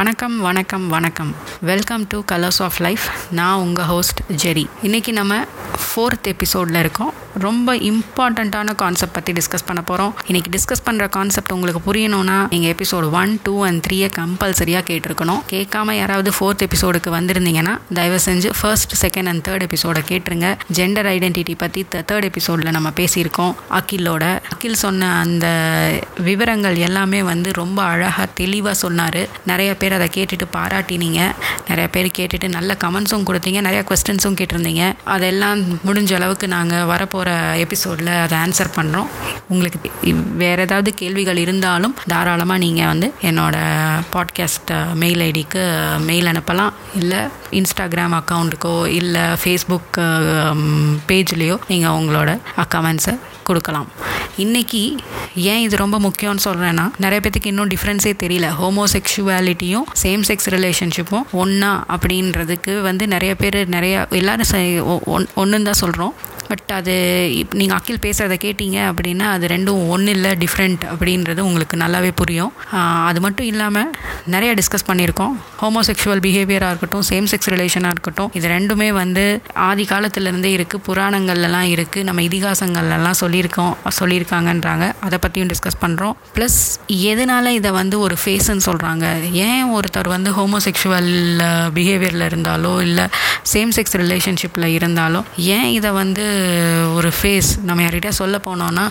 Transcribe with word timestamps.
வணக்கம் 0.00 0.40
வணக்கம் 0.40 0.88
வணக்கம். 0.88 1.34
Welcome 1.60 2.04
to 2.08 2.22
colours 2.32 2.62
of 2.62 2.74
life 2.78 3.00
நான் 3.30 3.56
உங்கள் 3.56 3.84
ஹோஸ்ட் 3.84 4.18
ஜெரி. 4.42 4.66
இன்றைக்கி 4.82 5.12
நம்ம 5.12 5.44
ஃபோர்த் 5.80 6.22
எபிசோடில் 6.22 6.74
இருக்கோம். 6.74 7.14
ரொம்ப 7.38 7.74
இம்பார்ட்டண்ட்டான 7.76 8.74
கான்செப்ட் 8.74 9.12
பற்றி 9.12 9.32
டிஸ்கஸ் 9.32 9.66
பண்ண 9.66 9.82
போகிறோம் 9.82 10.14
இன்றைக்கி 10.28 10.50
டிஸ்கஸ் 10.56 10.84
பண்ணுற 10.86 11.08
கான்செப்ட் 11.08 11.52
உங்களுக்கு 11.52 11.92
புரியணும்னா 11.92 12.46
நீங்கள் 12.50 12.74
எபிசோடு 12.74 13.10
ஒன் 13.10 13.40
டூ 13.42 13.64
அண்ட் 13.64 13.86
த்ரீயை 13.86 14.08
கம்பல்சரியாக 14.18 14.84
கேட்டிருக்கணும். 14.90 15.40
கேட்காம 15.50 15.92
யாராவது 15.92 16.32
ஃபோர்த் 16.38 16.66
எபிசோடுக்கு 16.66 17.10
வந்திருந்தீங்கன்னா 17.16 17.78
தயவு 17.94 18.18
செஞ்சு 18.24 18.50
ஃபர்ஸ்ட் 18.60 19.06
செகண்ட் 19.06 19.26
அண்ட் 19.26 19.48
தேர்ட் 19.48 19.62
எபிசோடை 19.62 20.02
கேட்டுருங்க. 20.08 20.56
ஜெண்டர் 20.72 21.08
ஐடென்டிட்டி 21.14 21.54
பற்றி 21.56 21.86
தேர்ட் 21.94 22.28
எபிசோடில் 22.30 22.70
நம்ம 22.70 22.92
பேசியிருக்கோம். 23.00 23.54
அகிலோட 23.70 24.38
அகில் 24.52 24.74
சொன்ன 24.74 25.12
அந்த 25.18 25.46
விவரங்கள் 26.16 26.76
எல்லாமே 26.76 27.22
வந்து 27.22 27.52
ரொம்ப 27.52 27.82
அழகாக 27.82 28.26
தெளிவாக 28.34 28.74
சொன்னார். 28.74 29.28
நிறைய 29.46 29.76
பேர் 29.76 29.92
அதை 29.92 30.08
கேட்டுட்டு 30.14 30.48
பாராட்டினீங்க. 30.56 31.32
நிறைய 31.68 31.88
பேர் 31.90 32.10
கேட்டுட்டு 32.18 32.48
நல்ல 32.48 32.76
கமெண்ட்ஸும் 32.84 33.26
கொடுத்தீங்க. 33.30 33.60
நிறைய 33.60 33.84
கொஸ்டின்ஸும் 33.90 34.38
கேட்டிருந்தீங்க. 34.40 34.92
அதெல்லாம் 35.04 35.60
முடிஞ்ச 35.86 36.14
அளவுக்கு 36.14 36.48
நாங்கள் 36.48 36.86
போகிற 37.20 37.32
எபிசோடில் 37.62 38.12
அதை 38.24 38.34
ஆன்சர் 38.44 38.76
பண்ணுறோம் 38.76 39.08
உங்களுக்கு 39.52 39.78
வேறு 40.42 40.62
ஏதாவது 40.66 40.90
கேள்விகள் 41.00 41.40
இருந்தாலும் 41.44 41.94
தாராளமாக 42.12 42.62
நீங்கள் 42.64 42.90
வந்து 42.92 43.08
என்னோட 43.28 43.56
பாட்காஸ்ட் 44.14 44.72
மெயில் 45.02 45.22
ஐடிக்கு 45.28 45.62
மெயில் 46.08 46.30
அனுப்பலாம். 46.32 46.72
இல்லை 47.00 47.20
இன்ஸ்டாகிராம் 47.58 48.16
அக்கௌண்ட்டுக்கோ 48.20 48.76
இல்லை 48.98 49.24
ஃபேஸ்புக் 49.42 49.98
பேஜ்லேயோ 51.10 51.58
நீங்கள் 51.72 51.96
உங்களோட 51.98 52.30
கமெண்ட்ஸை 52.74 53.14
கொடுக்கலாம். 53.48 53.88
இன்றைக்கி 54.44 54.82
ஏன் 55.34 55.62
இது 55.66 55.76
ரொம்ப 55.82 55.96
முக்கியம்னு 56.06 56.44
சொல்கிறேன்னா 56.44 56.84
நிறைய 57.04 57.18
பேத்துக்கு 57.22 57.50
இன்னும் 57.52 57.70
டிஃப்ரென்ஸே 57.74 58.12
தெரியல. 58.22 58.48
ஹோமோசெக்ஷுவாலிட்டியும் 58.60 59.86
சேம் 60.02 60.22
செக்ஸ் 60.28 60.50
ரிலேஷன்ஷிப்பும் 60.56 61.26
ஒன்றா 61.42 61.72
அப்படின்றதுக்கு 61.96 62.74
வந்து 62.88 63.06
நிறைய 63.14 63.34
பேர் 63.34 63.58
நிறைய 63.76 64.06
எல்லோரும் 64.20 65.28
ஒன்று 65.42 65.62
தான் 65.68 65.82
சொல்கிறோம் 65.84 66.14
பட் 66.50 66.72
அது 66.78 66.94
இப் 67.40 67.54
நீங்கள் 67.60 67.76
அக்கில் 67.78 68.00
பேசுகிறத 68.06 68.36
கேட்டீங்க 68.46 68.78
அப்படின்னா 68.90 69.26
அது 69.34 69.46
ரெண்டும் 69.54 69.80
ஒன்றும் 69.94 70.14
இல்லை 70.16 70.32
டிஃப்ரெண்ட் 70.42 70.84
அப்படின்றது 70.92 71.40
உங்களுக்கு 71.48 71.76
நல்லாவே 71.84 72.12
புரியும். 72.20 72.52
அது 73.08 73.20
மட்டும் 73.26 73.48
இல்லாமல் 73.52 73.90
நிறைய 74.34 74.50
டிஸ்கஸ் 74.60 74.86
பண்ணியிருக்கோம். 74.90 75.34
ஹோமோசெக்ஷுவல் 75.62 76.22
பிஹேவியராக 76.26 76.72
இருக்கட்டும் 76.72 77.04
சேம் 77.10 77.28
செக்ஸ் 77.32 77.50
ரிலேஷனாக 77.54 77.94
இருக்கட்டும் 77.96 78.30
இது 78.38 78.46
ரெண்டுமே 78.56 78.88
வந்து 79.00 79.24
ஆதி 79.68 79.84
காலத்துலேருந்தே 79.92 80.52
இருக்குது 80.58 80.84
புராணங்கள்லாம் 80.88 81.68
இருக்குது 81.74 82.06
நம்ம 82.08 82.22
இதிகாசங்கள்லாம் 82.28 83.18
சொல்லியிருக்கோம் 83.22 83.72
சொல்லியிருக்காங்கன்றாங்க. 84.00 84.86
அதை 85.06 85.16
பற்றியும் 85.24 85.50
டிஸ்கஸ் 85.52 85.80
பண்ணுறோம் 85.84 86.14
ப்ளஸ் 86.36 86.58
எதனால் 87.10 87.50
இதை 87.58 87.70
வந்து 87.80 87.96
ஒரு 88.06 88.16
ஃபேஸ்ன்னு 88.22 88.66
சொல்கிறாங்க 88.68 89.06
ஏன் 89.46 89.66
ஒருத்தர் 89.76 90.12
வந்து 90.16 90.30
ஹோமோசெக்ஷுவல் 90.38 91.10
uh, 91.48 91.66
பிஹேவியரில் 91.76 92.26
இருந்தாலோ 92.30 92.72
இல்லை 92.86 93.06
சேம் 93.52 93.72
செக்ஸ் 93.76 93.96
ரிலேஷன்ஷிப்பில் 94.02 94.68
இருந்தாலோ 94.76 95.20
ஏன் 95.56 95.68
இதை 95.78 95.90
வந்து 96.00 96.24
ஒரு 96.98 97.10
ஃபேஸ் 97.18 97.50
நம்ம 97.68 97.82
யார்கிட்ட 97.84 98.12
சொல்ல 98.20 98.36
போனோன்னா 98.46 98.84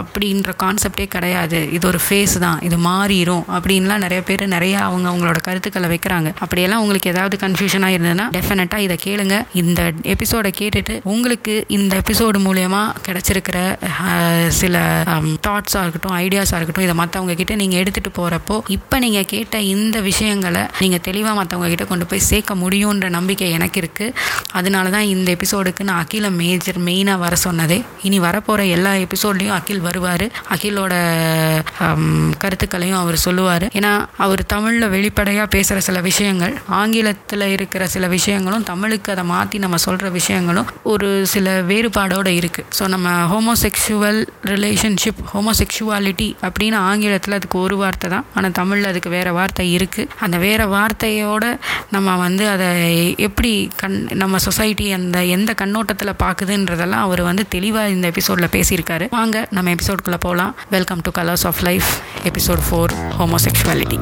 அப்படின்ற 0.00 0.50
கான்செப்டே 0.62 1.04
கிடையாது. 1.14 1.58
இது 1.76 1.84
ஒரு 1.90 1.98
ஃபேஸ் 2.04 2.34
தான். 2.44 2.58
இது 2.66 2.76
மாறிடும் 2.86 3.44
அப்படின்லாம் 3.56 4.02
நிறைய 4.04 4.20
பேர் 4.28 4.42
நிறைய 4.54 4.74
அவங்க 4.86 5.06
அவங்களோட 5.10 5.38
கருத்துக்களை 5.48 5.88
வைக்கிறாங்க. 5.92 6.28
அப்படியெல்லாம் 6.44 6.82
உங்களுக்கு 6.84 7.10
ஏதாவது 7.12 7.36
கன்ஃபியூஷனாக 7.42 7.94
இருந்ததுன்னா 7.96 8.26
டெஃபினட்டாக 8.36 8.86
இதை 8.86 8.96
கேளுங்க. 9.04 9.36
இந்த 9.62 9.80
எபிசோடை 10.14 10.50
கேட்டுட்டு 10.60 10.94
உங்களுக்கு 11.12 11.54
இந்த 11.76 11.92
எபிசோடு 12.02 12.40
மூலயமா 12.46 12.82
கிடச்சிருக்கிற 13.08 13.58
சில 14.60 14.80
தாட்ஸாக 15.46 15.84
இருக்கட்டும் 15.84 16.16
ஐடியாஸாக 16.24 16.58
இருக்கட்டும் 16.60 16.86
இதை 16.88 16.96
மற்றவங்க 17.02 17.36
கிட்ட 17.42 17.54
நீங்கள் 17.62 17.82
எடுத்துகிட்டு 17.82 18.12
போகிறப்போ 18.20 18.58
இப்போ 18.76 18.98
நீங்கள் 19.06 19.28
கேட்ட 19.34 19.60
இந்த 19.74 20.00
விஷயங்களை 20.10 20.64
நீங்கள் 20.82 21.04
தெளிவாக 21.08 21.36
மற்றவங்க 21.40 21.70
கிட்ட 21.74 21.86
கொண்டு 21.92 22.08
போய் 22.12 22.26
சேர்க்க 22.30 22.54
முடியுன்ற 22.64 23.08
நம்பிக்கை 23.18 23.50
எனக்கு 23.58 23.80
இருக்குது 23.84 24.14
அதனால 24.60 24.90
தான் 24.96 25.08
இந்த 25.14 25.28
எபிசோடுக்கு 25.36 25.88
நான் 25.90 26.02
அகில 26.02 26.30
மேஜர் 26.52 26.78
மெயினாக 26.86 27.22
வர 27.24 27.34
சொன்னதே. 27.44 27.76
இனி 28.06 28.18
வரப்போகிற 28.26 28.62
எல்லா 28.76 28.90
எபிசோட்லேயும் 29.04 29.56
அகில் 29.58 29.84
வருவார். 29.86 30.24
அகிலோட 30.54 30.94
கருத்துக்களையும் 32.42 32.98
அவர் 33.02 33.16
சொல்லுவார். 33.24 33.64
ஏன்னா 33.78 33.92
அவர் 34.24 34.42
தமிழில் 34.52 34.92
வெளிப்படையாக 34.94 35.46
பேசுகிற 35.54 35.78
சில 35.86 35.98
விஷயங்கள் 36.08 36.54
ஆங்கிலத்தில் 36.80 37.44
இருக்கிற 37.54 37.82
சில 37.94 38.04
விஷயங்களும் 38.16 38.66
தமிழுக்கு 38.70 39.12
அதை 39.14 39.24
மாற்றி 39.32 39.56
நம்ம 39.64 39.76
சொல்கிற 39.86 40.08
விஷயங்களும் 40.18 40.68
ஒரு 40.92 41.08
சில 41.32 41.54
வேறுபாடோடு 41.70 42.32
இருக்குது 42.40 42.68
ஸோ 42.78 42.86
நம்ம 42.94 43.08
ஹோமோசெக்ஷுவல் 43.32 44.20
ரிலேஷன்ஷிப் 44.52 45.22
ஹோமோசெக்ஷுவாலிட்டி 45.34 46.28
அப்படின்னு 46.46 46.78
ஆங்கிலத்தில் 46.90 47.36
அதுக்கு 47.38 47.58
ஒரு 47.66 47.76
வார்த்தை 47.82 48.10
தான். 48.14 48.26
ஆனால் 48.36 48.56
தமிழில் 48.60 48.90
அதுக்கு 48.92 49.12
வேறு 49.16 49.32
வார்த்தை 49.38 49.66
இருக்குது 49.76 50.08
அந்த 50.26 50.36
வேறு 50.46 50.66
வார்த்தையோடு 50.76 51.50
நம்ம 51.96 52.16
வந்து 52.24 52.44
அதை 52.54 52.70
எப்படி 53.28 53.52
கண் 53.82 53.98
நம்ம 54.22 54.38
சொசைட்டி 54.48 54.88
அந்த 54.98 55.18
எந்த 55.36 55.50
கண்ணோட்டத்தில் 55.62 56.18
நடக்குதுன்றதெல்லாம் 56.42 57.04
அவர் 57.06 57.22
வந்து 57.22 57.48
தெளிவாக 57.48 57.88
இந்த 57.88 58.06
எபிசோடில் 58.06 58.52
பேசியிருக்காரு. 58.52 59.06
வாங்க 59.10 59.46
நம்ம 59.50 59.74
எபிசோடுக்குள்ளே 59.74 60.20
போகலாம் 60.20 60.56
welcome 60.70 61.00
to 61.00 61.10
colours 61.18 61.46
of 61.46 61.62
life 61.62 61.90
episode 62.24 62.62
four 62.70 62.94
homosexuality 63.18 63.98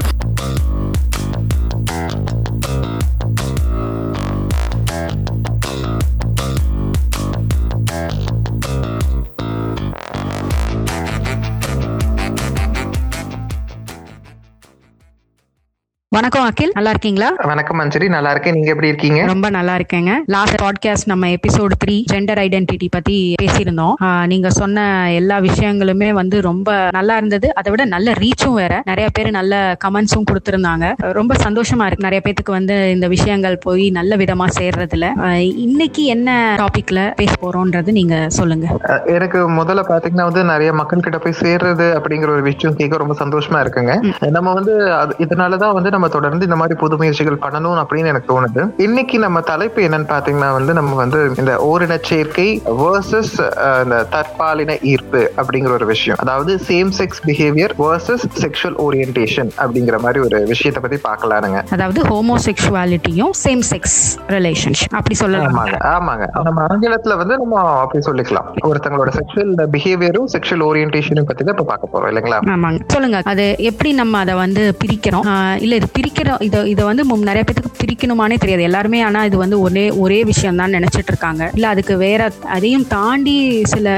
வணக்கம் 16.15 16.45
அகில். 16.45 16.71
நல்லா 16.75 16.91
இருக்கீங்களா? 16.91 17.33
வணக்கம் 17.43 17.81
மஞ்சரி 17.81 18.09
நல்லா 18.09 18.31
இருக்கேன். 18.31 18.53
நீங்க 18.53 18.69
எப்படி 18.69 18.87
இருக்கீங்க? 18.87 19.27
ரொம்ப 19.27 19.51
நல்லா 19.51 19.77
இருக்கேங்க. 19.77 20.13
லாஸ்ட் 20.27 20.61
பாட்காஸ்ட் 20.63 21.05
நம்ம 21.05 21.27
எபிசோடு 21.27 21.77
த்ரீ 21.85 22.05
ஜெண்டர் 22.13 22.41
ஐடென்டிட்டி 22.45 22.87
பத்தி 22.91 23.35
பேசியிருந்தோம். 23.43 24.27
நீங்க 24.27 24.51
சொன்ன 24.51 25.13
எல்லா 25.13 25.39
விஷயங்களுமே 25.39 26.11
வந்து 26.13 26.41
ரொம்ப 26.41 26.89
நல்லா 26.93 27.17
இருந்தது. 27.17 27.55
அதை 27.55 27.71
விட 27.71 27.85
நல்ல 27.85 28.13
ரீச்சும் 28.13 28.55
வேற. 28.55 28.83
நிறைய 28.85 29.11
பேர் 29.13 29.31
நல்ல 29.31 29.77
கமெண்ட்ஸும் 29.85 30.27
கொடுத்துருந்தாங்க. 30.31 30.95
ரொம்ப 30.97 31.35
சந்தோஷமா 31.35 31.87
இருக்கு. 31.87 32.09
நிறைய 32.09 32.23
பேத்துக்கு 32.25 32.51
வந்து 32.51 32.91
இந்த 32.91 33.09
விஷயங்கள் 33.09 33.59
போய் 33.59 33.91
நல்ல 33.91 34.17
விதமா 34.17 34.49
சேர்றதுல. 34.59 35.35
இன்னைக்கு 35.57 36.05
என்ன 36.05 36.57
டாபிக்ல 36.59 37.15
பேச 37.15 37.33
போறோம்ன்றது 37.43 37.93
நீங்க 37.93 38.25
சொல்லுங்க. 38.29 38.67
எனக்கு 39.07 39.51
முதல்ல 39.51 39.85
பாத்தீங்கன்னா 39.89 40.29
வந்து 40.29 40.45
நிறைய 40.45 40.73
மக்கள் 40.73 41.07
கிட்ட 41.07 41.19
போய் 41.19 41.41
சேர்றது 41.41 41.89
அப்படிங்கிற 42.01 42.31
ஒரு 42.31 42.43
விஷயம் 42.43 42.77
கேட்க 42.77 42.97
ரொம்ப 42.97 43.17
சந்தோஷமா 43.25 43.61
இருக்குங்க. 43.63 44.29
நம்ம 44.31 44.53
வந்து 44.53 44.75
இதனாலதான் 45.19 45.73
வந்து 45.73 45.99
நம்ம 46.01 46.15
தொடர்ந்து 46.17 46.47
இந்த 46.49 46.57
மாதிரி 46.61 46.75
புது 46.83 46.95
முயற்சிகள் 47.01 47.43
பண்ணணும் 47.43 47.79
அப்படின்னு 47.81 48.11
எனக்கு 48.13 48.29
தோணுது. 48.33 48.61
இன்னைக்கு 48.85 49.17
நம்ம 49.25 49.39
தலைப்பு 49.51 49.81
என்னன்னு 49.87 50.07
பாத்தீங்கன்னா 50.13 50.49
வந்து 50.59 50.73
நம்ம 50.79 50.93
வந்து 51.01 51.19
இந்த 51.41 51.53
ஓரின 51.71 51.99
சேர்க்கை 52.11 52.47
வேர்சஸ் 52.79 53.35
இந்த 53.83 53.97
தற்பாலின 54.15 54.77
ஈர்ப்பு 54.93 55.23
அப்படிங்கிற 55.41 55.73
ஒரு 55.79 55.87
விஷயம். 55.91 56.19
அதாவது 56.23 56.53
same 56.69 56.93
sex 56.99 57.21
behaviour 57.27 57.75
versus 57.83 58.25
sexual 58.45 58.79
orientation 58.85 59.51
அப்படிங்கிற 59.65 59.99
மாதிரி 60.05 60.23
ஒரு 60.29 60.39
விஷயத்தை 60.53 60.83
பத்தி 60.85 60.99
பாக்கலானுங்க 61.09 61.61
அதாவது 61.77 62.03
ஹோமோசெக்சுவாலிட்டியும் 62.13 63.35
சேம் 63.43 63.65
செக்ஸ் 63.73 63.99
ரிலேஷன்ஷிப் 64.37 64.97
அப்படி 65.01 65.19
சொல்லலாம் 65.23 65.59
ஆமாங்க 65.59 65.77
ஆமாங்க. 65.97 66.25
நம்ம 66.49 66.65
ஆங்கிலத்துல 66.71 67.19
வந்து 67.23 67.37
நம்ம 67.43 67.61
அப்படி 67.83 68.03
சொல்லிக்கலாம். 68.09 68.49
ஒருத்தங்களோட 68.71 69.13
செக்ஷுவல் 69.19 69.55
பிஹேவியரும் 69.77 70.31
செக்ஷுவல் 70.37 70.67
ஓரியன்டேஷனும் 70.71 71.29
பத்தி 71.33 71.43
தான் 71.45 71.57
இப்ப 71.59 71.69
பார்க்க 71.73 71.93
போறோம் 71.93 72.11
இல்லைங்களா? 72.13 72.41
ஆமாங்க. 72.57 72.83
சொல்லுங்க. 72.97 73.21
அது 73.35 73.47
எப்படி 73.73 73.93
நம்ம 74.03 74.19
அதை 74.25 74.37
வந்து 74.45 74.65
பிரிக்கிறோம்? 74.83 75.29
இல்ல 75.67 75.75
இது 75.81 75.90
பிரிக்கிறோம் 75.97 76.43
இதை 76.47 76.59
இதை 76.73 76.83
வந்து 76.91 77.05
நிறைய 77.31 77.43
பேத்துக்கு 77.45 77.79
பிரிக்கணுமானே 77.81 78.37
தெரியாது. 78.43 78.63
எல்லாருமே 78.69 78.99
ஆனால் 79.07 79.27
இது 79.29 79.37
வந்து 79.43 79.57
ஒரே 79.67 79.85
ஒரே 80.03 80.19
விஷயம் 80.31 80.59
தான் 80.61 80.75
நினைச்சிட்டு 80.77 81.11
இருக்காங்க 81.13 81.43
இல்லை 81.57 81.69
அதுக்கு 81.75 81.95
வேற 82.05 82.21
அதையும் 82.57 82.87
தாண்டி 82.95 83.35
சில 83.73 83.89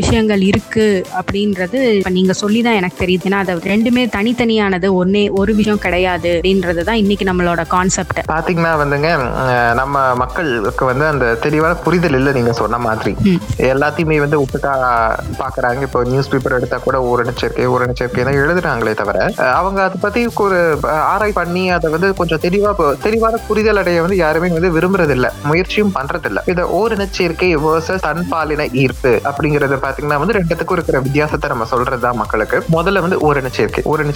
விஷயங்கள் 0.00 0.42
இருக்கு 0.50 0.86
அப்படின்றது 1.20 1.78
இப்போ 1.98 2.12
நீங்க 2.18 2.34
சொல்லி 2.42 2.60
தான் 2.66 2.78
எனக்கு 2.80 3.00
தெரியுது. 3.02 3.26
ஏன்னா 3.30 3.40
அது 3.44 3.72
ரெண்டுமே 3.72 4.04
தனித்தனியானது 4.16 4.90
ஒன்னே 5.00 5.24
ஒரு 5.40 5.54
விஷயம் 5.60 5.82
கிடையாது 5.86 6.30
அப்படின்றது 6.36 6.84
தான் 6.88 7.00
இன்னைக்கு 7.02 7.26
நம்மளோட 7.30 7.64
கான்செப்ட் 7.74 8.20
பாத்தீங்கன்னா 8.32 8.72
வந்துங்க 8.82 9.10
நம்ம 9.80 10.04
மக்களுக்கு 10.22 10.86
வந்து 10.90 11.06
அந்த 11.12 11.26
தெளிவான 11.46 11.78
புரிதல் 11.86 12.18
இல்லை 12.20 12.34
நீங்க 12.38 12.54
சொன்ன 12.62 12.80
மாதிரி. 12.86 13.12
எல்லாத்தையுமே 13.72 14.18
வந்து 14.24 14.40
விட்டுட்டா 14.42 14.74
பாக்குறாங்க. 15.42 15.80
இப்போ 15.88 16.00
நியூஸ் 16.12 16.30
பேப்பர் 16.32 16.56
எடுத்தா 16.58 16.78
கூட 16.86 16.98
ஊரணச்சேர்க்கை 17.10 17.66
ஊரணச்சேர்க்கை 17.74 18.24
தான் 18.28 18.40
எழுதுறாங்களே 18.42 18.94
தவிர 19.02 19.18
அவங்க 19.58 19.80
அதை 19.86 19.98
பத்தி 20.06 20.20
ஒரு 20.46 20.58
ஆராய் 21.12 21.36
பண்ணி 21.42 21.64
அதை 21.76 21.90
வந்து 21.96 22.10
கொஞ்சம் 22.22 22.42
தெளிவா 22.46 22.72
தெளிவான 23.06 23.36
புரிதல் 23.50 23.82
அடைய 23.84 24.00
வந்து 24.06 24.16
யாருமே 24.24 24.48
வந்து 24.56 24.72
விரும்புறது 24.78 25.14
இல்ல 25.18 25.26
முயற்சியும் 25.50 25.94
பண்றதில்ல. 25.98 26.40
இத 26.52 26.68
வேர்சஸ் 27.64 28.04
தன்பாலின 28.08 28.68
ஈர்ப்பு 28.82 29.12
அப்படிங்கறத 29.28 29.76
பாத்தீங்கன்னா 29.84 30.18
வந்து 30.22 30.36
ரெண்டுத்துக்கும் 30.38 30.76
இருக்கிற 30.76 30.98
வித்தியாசத்தை 31.06 31.50
நம்ம 31.50 31.66
சொல்றதுதான் 31.72 32.20
மக்களுக்கு. 32.22 32.58
முதல்ல 32.76 33.04
வந்து 33.06 33.18
ஓரினச்சேர்க்கை 33.28 33.50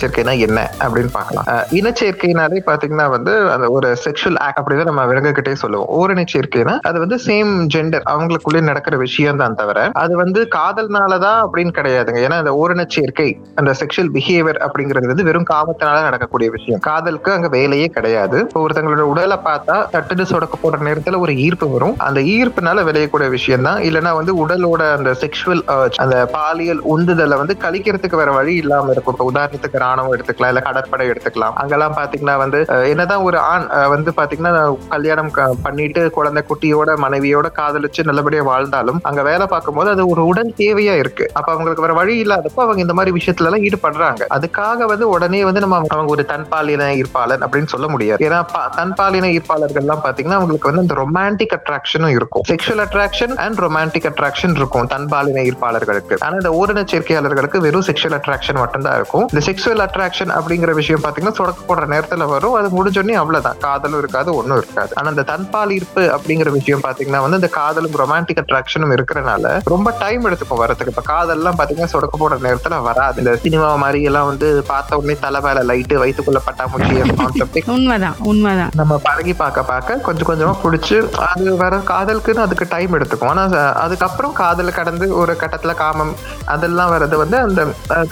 சேர்க்கை. 0.02 0.38
என்ன 0.46 0.60
அப்படின்னு 0.84 1.10
பாக்கலாம் 1.12 1.46
இனச்சேர்க்கைனாலே 1.78 2.58
பாத்தீங்கன்னா 2.68 3.06
வந்து 3.14 3.32
அந்த 3.54 3.66
ஒரு 3.76 3.88
செக்ஷுவல் 4.04 4.38
ஆக்ட் 4.44 4.60
அப்படின்னு 4.60 4.88
நம்ம 4.88 5.04
விலங்குகிட்டே 5.10 5.52
சொல்லுவோம். 5.62 5.90
ஓரினச்சேர்க்கைனா 5.98 6.74
அது 6.88 6.98
வந்து 7.04 7.16
சேம் 7.26 7.52
ஜெண்டர் 7.74 8.06
அவங்களுக்குள்ளே 8.12 8.62
நடக்கிற 8.70 8.96
விஷயம் 9.04 9.40
தான் 9.42 9.56
தவிர 9.60 9.88
அது 10.02 10.14
வந்து 10.22 10.42
காதல்னாலதான் 10.56 11.40
அப்படின்னு 11.46 11.72
கிடையாதுங்க. 11.78 12.20
ஏன்னா 12.26 12.38
அந்த 12.42 12.54
ஓரினச்சேர்க்கை 12.62 13.28
அந்த 13.54 13.74
செக்ஷுவல் 13.80 14.12
பிஹேவியர் 14.16 14.60
அப்படிங்கிறது 14.66 15.12
வந்து 15.12 15.26
வெறும் 15.28 15.48
காமத்தினால 15.52 16.02
நடக்கக்கூடிய 16.08 16.50
விஷயம். 16.56 16.82
காதல் 16.88 17.15
காதலுக்கு 17.16 17.36
அங்க 17.36 17.48
வேலையே 17.56 17.86
கிடையாது. 17.96 18.36
இப்போ 18.46 18.60
ஒருத்தங்களோட 18.64 19.02
உடலை 19.12 19.36
பார்த்தா 19.48 19.76
தட்டுடு 19.94 20.24
சொடக்க 20.30 20.54
போற 20.62 20.76
நேரத்துல 20.88 21.18
ஒரு 21.24 21.32
ஈர்ப்பு 21.44 21.66
வரும். 21.74 21.94
அந்த 22.06 22.20
ஈர்ப்புனால 22.34 22.82
விளையக்கூடிய 22.88 23.28
விஷயம் 23.36 23.66
தான் 23.68 23.80
இல்லைன்னா 23.88 24.12
வந்து 24.20 24.32
உடலோட 24.42 24.82
அந்த 24.96 25.10
செக்ஷுவல் 25.22 25.62
uh, 25.74 25.86
அந்த 26.02 26.16
பாலியல் 26.36 26.82
உந்துதலை 26.94 27.36
வந்து 27.42 27.54
கழிக்கிறதுக்கு 27.64 28.20
வேற 28.22 28.30
வழி 28.38 28.54
இல்லாம 28.62 28.90
இருக்கும். 28.94 29.14
இப்போ 29.16 29.26
உதாரணத்துக்கு 29.32 29.82
ராணுவம் 29.84 30.14
எடுத்துக்கலாம் 30.16 30.52
இல்ல 30.52 30.62
கடற்படை 30.68 31.06
எடுத்துக்கலாம். 31.12 31.56
அங்கெல்லாம் 31.62 31.96
பாத்தீங்கன்னா 32.00 32.36
வந்து 32.44 32.60
uh, 32.74 32.82
என்னதான் 32.92 33.24
ஒரு 33.28 33.38
ஆண் 33.52 33.66
uh, 33.78 33.86
வந்து 33.94 34.12
பாத்தீங்கன்னா 34.20 34.52
கல்யாணம் 34.94 35.32
பண்ணிட்டு 35.66 36.02
குழந்தை 36.18 36.42
குட்டியோட 36.50 36.90
மனைவியோட 37.06 37.46
காதலிச்சு 37.60 38.08
நல்லபடியா 38.10 38.44
வாழ்ந்தாலும் 38.52 39.00
அங்க 39.10 39.20
வேலை 39.30 39.46
பார்க்கும்போது 39.54 39.90
அது 39.94 40.04
ஒரு 40.14 40.24
உடல் 40.32 40.54
தேவையா 40.62 40.96
இருக்கு. 41.02 41.26
அப்ப 41.38 41.48
அவங்களுக்கு 41.54 41.86
வேற 41.86 41.96
வழி 42.00 42.16
இல்லாதப்போ 42.24 42.62
அவங்க 42.66 42.80
இந்த 42.86 42.96
மாதிரி 43.00 43.16
விஷயத்துல 43.18 43.48
எல்லாம் 43.50 43.66
ஈடுபடுறாங்க. 43.68 44.22
அதுக்காக 44.38 44.86
வந்து 44.92 45.06
உடனே 45.16 45.42
வந்து 45.48 45.64
நம்ம 45.64 45.80
அவங்க 45.96 46.12
ஒரு 46.16 46.24
தன்பாலின 46.34 46.92
ஈர்ப்பாளர் 47.06 47.44
அப்படின்னு 47.46 47.66
சொல்ல 47.66 47.88
முடியாது. 47.88 48.28
ஏன்னா 48.28 48.40
தன்பாலின 48.76 49.30
ஈர்ப்பாளர்கள் 49.36 49.84
எல்லாம் 49.84 50.02
பாத்தீங்கன்னா 50.04 50.38
அவங்களுக்கு 50.40 50.70
வந்து 50.72 50.84
அந்த 50.84 50.94
ரொமான்டிக் 51.02 51.54
அட்ராக்ஷனும் 51.58 52.14
இருக்கும். 52.18 52.42
Sexual 52.48 52.82
attraction 52.86 53.34
and 53.44 53.58
romantic 53.58 54.08
attraction 54.10 54.54
இருக்கும் 54.56 54.86
தன்பாலின 54.94 55.44
ஈர்ப்பாளர்களுக்கு. 55.48 56.16
ஆனா 56.18 56.34
இந்த 56.40 56.50
ஓரின 56.60 56.84
சேர்க்கையாளர்களுக்கு 56.92 57.60
வெறும் 57.66 57.84
செக்ஷுவல் 57.88 58.16
அட்ராக்ஷன் 58.18 58.58
மட்டும்தான் 58.62 58.94
இருக்கும். 59.00 59.26
இந்த 59.32 59.42
செக்ஷுவல் 59.48 59.82
அட்ராக்ஷன் 59.86 60.32
அப்படிங்கிற 60.38 60.72
விஷயம் 60.80 61.02
பாத்தீங்கன்னா 61.06 61.34
சொடக்க 61.40 61.60
போடுற 61.68 61.86
நேரத்துல 61.94 62.26
வரும். 62.34 62.54
அது 62.60 62.68
முடிஞ்சோடனே 62.76 63.16
அவ்வளவுதான். 63.22 63.58
காதலும் 63.66 63.98
இருக்காது 63.98 64.34
ஒன்னும் 64.34 64.60
இருக்காது. 64.62 64.92
ஆனா 64.94 65.08
இந்த 65.14 65.24
தன்பால் 65.32 65.74
ஈர்ப்பு 65.76 66.02
அப்படிங்கிற 66.16 66.50
விஷயம் 66.58 66.84
பாத்தீங்கன்னா 66.86 67.22
வந்து 67.24 67.40
இந்த 67.40 67.50
காதலும் 67.58 67.98
ரொமான்டிக் 68.02 68.42
அட்ராக்ஷனும் 68.44 68.94
இருக்கிறனால 68.96 69.44
ரொம்ப 69.74 69.94
டைம் 69.98 70.24
எடுத்துக்கும் 70.28 70.62
வரதுக்கு 70.62 70.92
இப்ப 70.94 71.04
காதல்லாம் 71.12 71.58
பாத்தீங்கன்னா 71.60 71.92
சொடக்க 71.94 72.14
போடுற 72.20 72.38
நேரத்துல 72.46 72.82
வராது. 72.88 73.18
இந்த 73.22 73.32
சினிமா 73.44 73.68
மாதிரி 73.84 74.02
எல்லாம் 74.10 74.26
வந்து 74.26 74.48
பார்த்த 74.72 74.96
உடனே 75.00 75.16
தலை 75.24 75.40
மேல 75.46 75.58
லைட்டு 75.70 76.00
வயிற்றுக்குள்ள 76.02 76.40
பட்டாமூச்சி 76.48 76.95
கான்செப்ட் 77.04 77.54
உண்மைதான் 77.74 78.16
உண்மைதான். 78.30 78.72
நம்ம 78.80 78.98
பழகி 79.06 79.32
பார்க்க 79.40 79.62
பார்க்க 79.70 79.96
கொஞ்சம் 80.06 80.28
கொஞ்சமா 80.28 80.54
பிடிச்சி 80.62 80.96
அது 81.26 81.56
வர 81.62 81.76
காதலுக்குன்னு 81.90 82.44
அதுக்கு 82.44 82.66
டைம் 82.74 82.94
எடுத்துக்கும். 82.98 83.30
ஆனா 83.32 83.44
அதுக்கப்புறம் 83.84 84.32
காதல் 84.32 84.76
கடந்து 84.78 85.06
ஒரு 85.20 85.32
கட்டத்துல 85.42 85.74
காமம் 85.74 86.12
அதெல்லாம் 86.54 86.90
வர்றது 86.94 87.16
வந்து 87.22 87.36
அந்த 87.38 87.66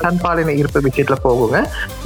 தன்பாலின 0.04 0.54
ஈர்ப்பு 0.60 0.80
விஷயத்துல 0.88 1.18
போகுங்க. 1.26 1.58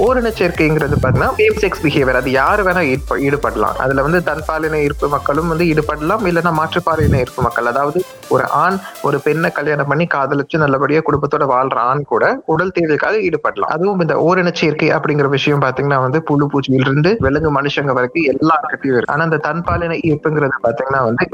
ஓரின 0.06 0.32
சேர்க்கைங்கிறது 0.40 0.98
பாத்தீங்கன்னா 1.02 1.30
சேம் 1.40 1.58
செக்ஸ் 1.62 1.82
பிஹேவியர் 1.84 2.20
அது 2.22 2.30
யாரு 2.30 2.62
வேணா 2.68 2.84
ஈடுபடலாம். 3.26 3.76
அதுல 3.84 4.02
வந்து 4.08 4.20
தன்பாலின 4.30 4.80
ஈர்ப்பு 4.86 5.08
மக்களும் 5.08 5.48
வந்து 5.48 5.64
ஈடுபடலாம். 5.64 6.24
இல்லைன்னா 6.30 6.52
மாற்றுப்பாலின 6.60 7.20
ஈர்ப்பு 7.24 7.42
மக்கள். 7.42 7.66
அதாவது 7.66 7.98
ஒரு 8.28 8.44
ஆண் 8.62 8.78
ஒரு 9.02 9.20
பெண்ணை 9.26 9.50
கல்யாணம் 9.50 9.86
பண்ணி 9.86 10.06
காதலிச்சு 10.14 10.56
நல்லபடியா 10.64 11.00
குடும்பத்தோட 11.08 11.44
வாழ்ற 11.54 11.78
ஆண் 11.90 12.02
கூட 12.12 12.24
உடல் 12.54 12.74
தேவைக்காக 12.78 13.16
ஈடுபடலாம். 13.28 13.72
அதுவும் 13.76 14.00
இந்த 14.00 14.14
ஓரின 14.28 14.52
சேர்க்கை 14.60 14.90
அப்படிங்கிற 14.96 15.28
விஷயம் 15.28 15.62
பாத்தீங்கன்னா 15.62 16.00
வந்து 16.06 16.22
புழு 16.22 16.46
பூச்சியில 16.58 16.86
இருந்து 16.86 17.12
விலங்கு 17.28 17.52
மனுஷங்க 17.60 17.92
வரைக்கும் 18.00 18.30
எல்லா 18.34 18.56
எல்லாருக்கிட்டையும் 18.58 18.96
இருக்கு. 18.96 19.12
ஆனா 19.14 19.24
அந்த 19.28 19.38
தன்பாலின 19.46 19.96
ஈர்ப்புங்கிறது 20.08 20.56
பாத்தீங்கன்னா 20.66 21.00
வந்து 21.08 21.24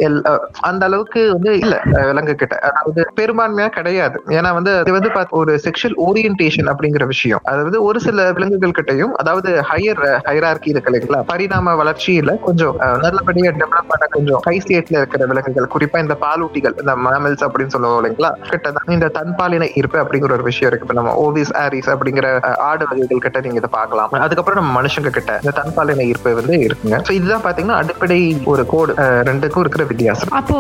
அந்த 0.69 0.83
அளவுக்கு 0.89 1.21
வந்து 1.35 1.51
இல்ல 1.65 1.75
விலங்கு 2.11 2.35
கிட்ட 2.43 2.55
அதாவது 2.69 3.01
பெரும்பான்மையா 3.21 3.69
கிடையாது. 3.77 4.17
ஏன்னா 4.39 4.51
வந்து 4.59 4.73
அது 4.81 4.95
வந்து 4.97 5.11
ஒரு 5.41 5.53
செக்ஷுவல் 5.67 5.97
ஓரியன்டேஷன் 6.07 6.69
அப்படிங்கிற 6.73 7.05
விஷயம். 7.13 7.43
அதாவது 7.51 7.77
ஒரு 7.89 7.99
சில 8.07 8.27
விலங்குகள் 8.39 8.77
கிட்டையும் 8.79 9.15
அதாவது 9.23 9.51
ஹையர் 9.71 10.03
ஹைரார்கி 10.29 10.71
இருக்கு 10.73 10.91
இல்லைங்களா? 10.91 11.21
பரிணாம 11.33 11.75
வளர்ச்சியில 11.83 12.35
கொஞ்சம் 12.47 12.75
நல்லபடியா 13.05 13.53
டெவலப் 13.63 13.91
பண்ண 13.93 14.09
கொஞ்சம் 14.17 14.41
ஹை 14.49 14.57
ஸ்டேட்ல 14.65 15.01
இருக்கிற 15.03 15.29
விலங்குகள் 15.33 15.71
குறிப்பா 15.75 16.03
இந்த 16.05 16.17
பாலூட்டிகள் 16.25 16.77
இந்த 16.83 16.95
மேமல்ஸ் 17.07 17.45
அப்படின்னு 17.47 17.75
சொல்லுவோம் 17.77 17.99
இல்லைங்களா? 18.01 18.33
கிட்டதான் 18.53 18.95
இந்த 18.99 19.11
தன்பாலின 19.19 19.71
ஈர்ப்பு 19.81 19.99
அப்படிங்கிற 20.03 20.39
ஒரு 20.39 20.47
விஷயம் 20.51 20.71
இருக்கு. 20.71 20.87
இப்ப 20.89 20.99
நம்ம 21.01 21.15
ஓவிஸ் 21.25 21.55
ஆரிஸ் 21.65 21.91
அப்படிங்கிற 21.95 22.27
ஆடு 22.69 22.85
வகைகள் 22.91 23.25
கிட்ட 23.27 23.41
நீங்க 23.47 23.61
இதை 23.63 23.73
பார்க்கலாம். 23.79 24.11
அதுக்கப்புறம் 24.27 24.61
நம்ம 24.61 24.73
மனுஷங்க 24.81 25.13
கிட்ட. 25.17 25.33
இந்த 25.43 25.55
தன்பாலின 25.59 26.07
ஈர்ப்பு 26.11 26.35
வந்து 26.41 26.57
இருக்குங்க. 26.67 26.99
சோ 27.09 27.13
இதுதான் 27.19 27.45
பாத்தீங்கன்னா 27.47 27.79
அடிப்படை 27.83 28.21
ஒரு 28.53 28.65
கோடு 28.73 28.95
ரெண்டுக்கும் 29.31 29.65
இருக்கிற 29.65 29.85
வித்தியாசம். 29.91 30.33
அப்போ 30.41 30.59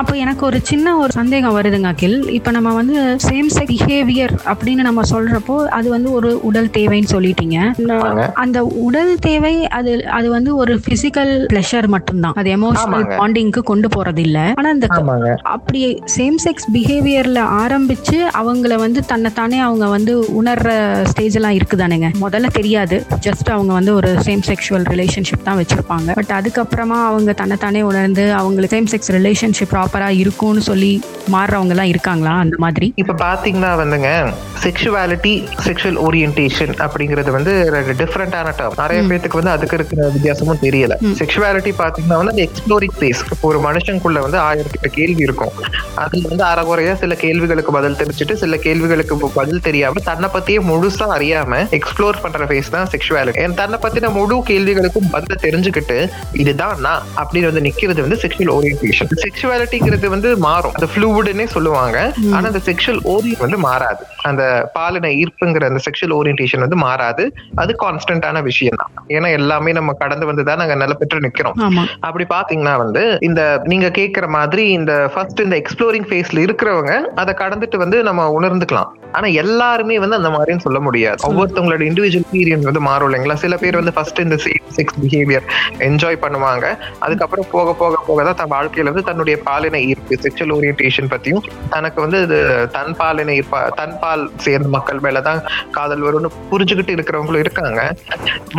அப்போ 0.00 0.14
எனக்கு 0.24 0.42
ஒரு 0.50 0.58
சின்ன 0.70 0.96
ஒரு 1.02 1.12
சந்தேகம் 1.18 1.56
வருதுங்க 1.58 1.90
அகில். 1.94 2.18
இப்போ 2.38 2.50
நம்ம 2.56 2.70
வந்து 2.80 2.96
சேம் 3.26 3.50
செக் 3.56 3.70
பிஹேவியர் 3.72 4.34
அப்படின்னு 4.52 4.82
நம்ம 4.88 5.02
சொல்றப்போ 5.12 5.56
அது 5.78 5.88
வந்து 5.96 6.08
ஒரு 6.18 6.30
உடல் 6.48 6.70
தேவைன்னு 6.78 7.12
சொல்லிட்டீங்க. 7.14 7.58
அந்த 8.44 8.58
உடல் 8.86 9.12
தேவை 9.28 9.54
அது 9.78 9.92
அது 10.18 10.28
வந்து 10.36 10.50
ஒரு 10.62 10.74
பிசிக்கல் 10.88 11.32
பிளஷர் 11.52 11.88
மட்டும்தான். 11.94 12.36
அது 12.40 12.50
எமோஷனல். 12.58 13.06
பாண்டிங்க்கு 13.20 13.62
கொண்டு 13.70 13.88
போறது 13.96 14.22
இல்ல 14.26 14.38
ஆனா 14.60 14.70
ஆமாங்க. 14.98 15.30
அப்படி 15.54 15.80
சேம் 16.16 16.38
செக்ஸ் 16.44 16.68
பிஹேவியர்ல 16.74 17.40
ஆரம்பிச்சு 17.62 18.18
அவங்கள 18.40 18.74
வந்து 18.84 19.00
தன்னைத்தானே 19.12 19.58
அவங்க 19.66 19.86
வந்து 19.96 20.12
உணர்ற 20.40 20.70
ஸ்டேஜ் 21.10 21.36
எல்லாம் 21.38 21.56
இருக்குதானுங்க. 21.58 22.08
முதல்ல 22.24 22.50
தெரியாது. 22.58 22.96
ஜஸ்ட் 23.26 23.48
அவங்க 23.56 23.72
வந்து 23.78 23.91
ஒரு 23.98 24.10
சேம் 24.26 24.42
செக்ஷுவல் 24.50 24.86
ரிலேஷன்ஷிப் 24.92 25.46
தான் 25.48 25.58
வச்சிருப்பாங்க. 25.60 26.08
பட் 26.18 26.32
அதுக்கப்புறமா 26.38 26.98
அவங்க 27.10 27.32
தன்னைத்தானே 27.40 27.82
உணர்ந்து 27.90 28.24
அவங்களுக்கு 28.40 28.76
சேம் 28.76 28.88
செக்ஸ் 28.92 29.12
ரிலேஷன்ஷிப் 29.18 29.72
ப்ராப்பரா 29.74 30.08
இருக்கும்னு 30.22 30.62
சொல்லி 30.70 30.92
மாறுறவங்க 31.34 31.74
எல்லாம் 31.74 31.90
இருக்காங்களா 31.92 32.32
அந்த 32.44 32.56
மாதிரி? 32.64 32.86
இப்ப 33.02 33.16
பாத்தீங்கன்னா 33.26 33.70
வந்துங்க 33.82 34.08
செக்ஷுவாலிட்டி 34.64 35.32
செக்ஷுவல் 35.66 35.98
ஓரியன்டேஷன் 36.06 36.72
அப்படிங்கிறது 36.84 37.30
வந்து 37.36 37.52
ரெண்டு 37.74 37.94
டிஃப்ரெண்டான 38.00 38.52
டேர்ம் 38.58 38.76
நிறைய 38.82 39.00
பேத்துக்கு 39.10 39.40
வந்து 39.40 39.52
அதுக்கு 39.54 39.76
இருக்கிற 39.78 40.02
வித்தியாசமும் 40.16 40.60
தெரியல. 40.66 40.96
செக்ஷுவாலிட்டி 41.20 41.72
பாத்தீங்கன்னா 41.82 42.18
வந்து 42.20 42.34
அந்த 42.34 42.44
எக்ஸ்ப்ளோரிங் 42.48 42.96
ஃபேஸ் 42.98 43.22
ஒரு 43.48 43.60
மனுஷனுக்குள்ள 43.66 44.20
வந்து 44.26 44.38
ஆயிரத்திட்ட 44.48 44.90
கேள்வி 44.98 45.22
இருக்கும். 45.28 45.54
அதுல 46.04 46.28
வந்து 46.32 46.44
அறகுறையா 46.50 46.94
சில 47.02 47.14
கேள்விகளுக்கு 47.24 47.72
பதில் 47.78 47.98
தெரிஞ்சுட்டு 48.00 48.36
சில 48.42 48.56
கேள்விகளுக்கு 48.66 49.30
பதில் 49.38 49.64
தெரியாம 49.68 50.04
தன்னை 50.10 50.28
பத்தியே 50.36 50.60
முழுசா 50.70 51.08
அறியாம 51.16 51.60
எக்ஸ்ப்ளோர் 51.78 52.22
பண்ற 52.22 52.46
ஃபேஸ் 52.50 52.72
தான் 52.76 52.88
செக்ஷுவாலிட்டி 52.94 53.48
தன்னை 53.62 53.78
பத்தின 53.84 54.10
முழு 54.16 54.36
கேள்விகளுக்கும் 54.50 55.08
பதில் 55.14 55.42
தெரிஞ்சுக்கிட்டு 55.44 55.96
இதுதான் 56.42 56.76
நான் 56.86 57.02
அப்படின்னு 57.22 57.50
வந்து 57.50 57.64
நிக்கிறது 57.66 58.00
வந்து 58.06 58.18
செக்ஷுவல் 58.24 58.52
ஓரியன்டேஷன் 58.56 59.10
செக்ஷுவாலிட்டிங்கிறது 59.24 60.08
வந்து 60.14 60.30
மாறும். 60.46 60.74
அந்த 60.78 60.88
ஃப்ளூவுடுன்னே 60.92 61.46
சொல்லுவாங்க. 61.56 61.98
ஆனா 62.34 62.44
அந்த 62.52 62.62
செக்ஷுவல் 62.68 63.02
ஓரியன் 63.14 63.42
வந்து 63.44 63.60
மாறாது. 63.66 64.02
அந்த 64.30 64.42
பாலின 64.76 65.12
ஈர்ப்புங்கிற 65.20 65.70
அந்த 65.70 65.82
செக்ஷுவல் 65.86 66.16
ஓரியன்டேஷன் 66.18 66.64
வந்து 66.66 66.78
மாறாது. 66.86 67.24
அது 67.62 67.72
கான்ஸ்டன்டான 67.84 68.42
விஷயம் 68.50 68.80
தான். 68.82 68.92
ஏன்னா 69.16 69.30
எல்லாமே 69.38 69.72
நம்ம 69.78 69.96
கடந்து 70.02 70.30
வந்து 70.30 70.46
தான் 70.48 70.60
நாங்க 70.62 70.76
நில 70.82 70.94
பெற்று 71.02 71.24
நிக்கிறோம் 71.26 71.58
அப்படி 72.06 72.26
பாத்தீங்கன்னா 72.36 72.74
வந்து 72.84 73.04
இந்த 73.28 73.42
நீங்க 73.72 73.88
கேக்குற 74.00 74.26
மாதிரி 74.38 74.64
இந்த 74.78 74.92
ஃபர்ஸ்ட் 75.14 75.44
இந்த 75.46 75.56
எக்ஸ்ப்ளோரிங் 75.62 76.08
ஃபேஸ்ல 76.10 76.44
இருக்கிறவங்க 76.46 76.92
அதை 77.22 77.34
கடந்துட்டு 77.42 77.76
வந்து 77.84 77.98
நம்ம 78.08 78.28
உணர்ந்துக்கலாம். 78.38 78.90
ஆனா 79.16 79.28
எல்லாருமே 79.42 79.96
வந்து 80.02 80.18
அந்த 80.18 80.30
மாதிரின்னு 80.34 80.64
சொல்ல 80.66 80.78
முடியாது. 80.84 81.20
ஒவ்வொருத்தவங்களோட 81.28 81.82
இண்டிவிஜுவல் 81.88 82.22
எக்ஸ்பீரியன்ஸ் 82.22 82.68
வந்து 82.68 82.82
மாறும் 82.86 83.08
இல்லைங்களா? 83.08 83.36
சில 83.42 83.56
பேர் 83.62 83.71
வந்து 83.80 83.94
ஃபர்ஸ்ட் 83.96 84.20
இந்த 84.24 84.36
செக்ஸ் 84.76 84.98
பிஹேவியர் 85.02 85.46
என்ஜாய் 85.88 86.18
பண்ணுவாங்க. 86.24 86.66
அதுக்கப்புறம் 87.04 87.48
போக 87.54 87.74
போக 87.80 88.00
போக 88.08 88.18
தான் 88.28 88.38
தன் 88.40 88.52
வாழ்க்கையில 88.54 88.92
வந்து 88.92 89.06
தன்னுடைய 89.10 89.36
பாலின 89.48 89.80
ஈர்ப்பு 89.90 90.18
செக்ஷுவல் 90.24 90.54
ஓரியன்டேஷன் 90.58 91.10
பத்தியும் 91.14 91.46
தனக்கு 91.74 91.98
வந்து 92.04 92.20
இது 92.26 92.38
தன் 92.76 92.94
பாலின 93.00 93.34
ஈர்ப்பா 93.38 93.60
தன் 93.80 93.96
பால் 94.02 94.24
சேர்ந்த 94.46 94.70
மக்கள் 94.76 95.02
மேலதான் 95.06 95.40
காதல் 95.76 96.04
வரும்னு 96.06 96.30
புரிஞ்சுக்கிட்டு 96.52 96.96
இருக்கிறவங்களும் 96.96 97.42
இருக்காங்க. 97.44 97.80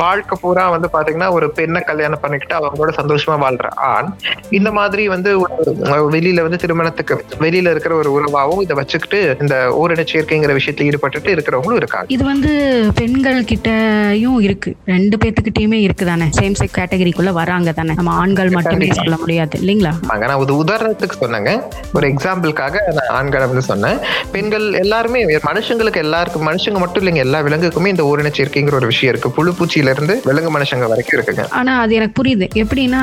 வாழ்க்கை 0.03 0.37
பூரா 0.41 0.65
வந்து 0.75 0.89
பாத்தீங்கன்னா 0.95 1.29
ஒரு 1.37 1.47
பெண்ணை 1.59 1.81
கல்யாணம் 1.89 2.23
பண்ணிக்கிட்டு 2.23 2.57
அவங்களோட 2.59 2.91
சந்தோஷமா 2.99 3.37
வாழ்ற 3.45 3.67
ஆண். 3.91 4.09
இந்த 4.57 4.69
மாதிரி 4.79 5.03
வந்து 5.15 5.31
ஒரு 5.43 6.09
வெளியில 6.15 6.41
வந்து 6.47 6.61
திருமணத்துக்கு 6.63 7.15
வெளியில 7.43 7.71
இருக்கிற 7.73 7.93
ஒரு 8.01 8.09
உறவாவும் 8.17 8.63
இதை 8.65 8.75
வச்சுக்கிட்டு 8.79 9.19
இந்த 9.41 9.55
ஓரின 9.81 10.05
சேர்க்கைங்கிற 10.11 10.53
விஷயத்துல 10.59 10.87
ஈடுபட்டுட்டு 10.89 11.29
இருக்கிறவங்களும் 11.35 11.79
இருக்காங்க. 11.81 12.07
இது 12.15 12.23
வந்து 12.31 12.51
பெண்கள் 12.99 13.39
கிட்டயும் 13.51 14.39
இருக்கு. 14.47 14.71
ரெண்டு 15.03 15.17
பேத்துக்கிட்டயுமே 15.23 15.79
இருக்கு 15.85 16.05
தானே 16.05 16.25
சேம் 16.39 16.55
செக் 16.59 16.75
கேட்டகரிக்குள்ள 16.77 17.29
வராங்க 17.37 17.71
தானே 17.71 17.93
நம்ம 17.93 18.11
ஆண்கள் 18.21 18.49
மட்டுமே 18.49 18.87
சொல்ல 18.99 19.15
முடியாது 19.17 19.59
இல்லைங்களா? 19.59 19.91
நான் 20.21 20.33
ஒரு 20.43 20.53
உதாரணத்துக்கு 20.63 21.15
சொன்னேங்க. 21.21 21.51
ஒரு 21.93 22.07
எக்ஸாம்பிளுக்காக 22.07 22.75
நான் 22.97 23.11
ஆண்களை 23.19 23.45
வந்து 23.47 23.63
சொன்னேன். 23.71 23.97
பெண்கள் 24.31 24.67
எல்லாருமே 24.83 25.21
மனுஷங்களுக்கு 25.49 25.99
எல்லாருக்கும் 26.05 26.47
மனுஷங்க 26.47 26.77
மட்டும் 26.83 27.03
இல்லைங்க 27.03 27.23
எல்லா 27.25 27.39
விலங்குக்குமே 27.47 27.87
இந்த 27.93 28.03
ஓரின 28.11 28.31
சேர்க்கைங்கிற 28.37 28.73
ஒரு 28.79 28.87
விஷயம் 28.93 29.11
இருக்கு. 29.13 29.31
புழு 29.37 29.51
பூச்சியில 29.59 29.93
இருந்து 29.95 30.21
விலங்கு 30.23 30.51
மனுஷங்க 30.57 30.87
வரைக்கும் 30.93 31.17
இருக்குங்க. 31.19 31.43
ஆனா 31.61 31.79
அது 31.85 31.93
எனக்கு 31.99 32.17
புரியுது. 32.21 32.47
எப்படின்னா 32.63 33.01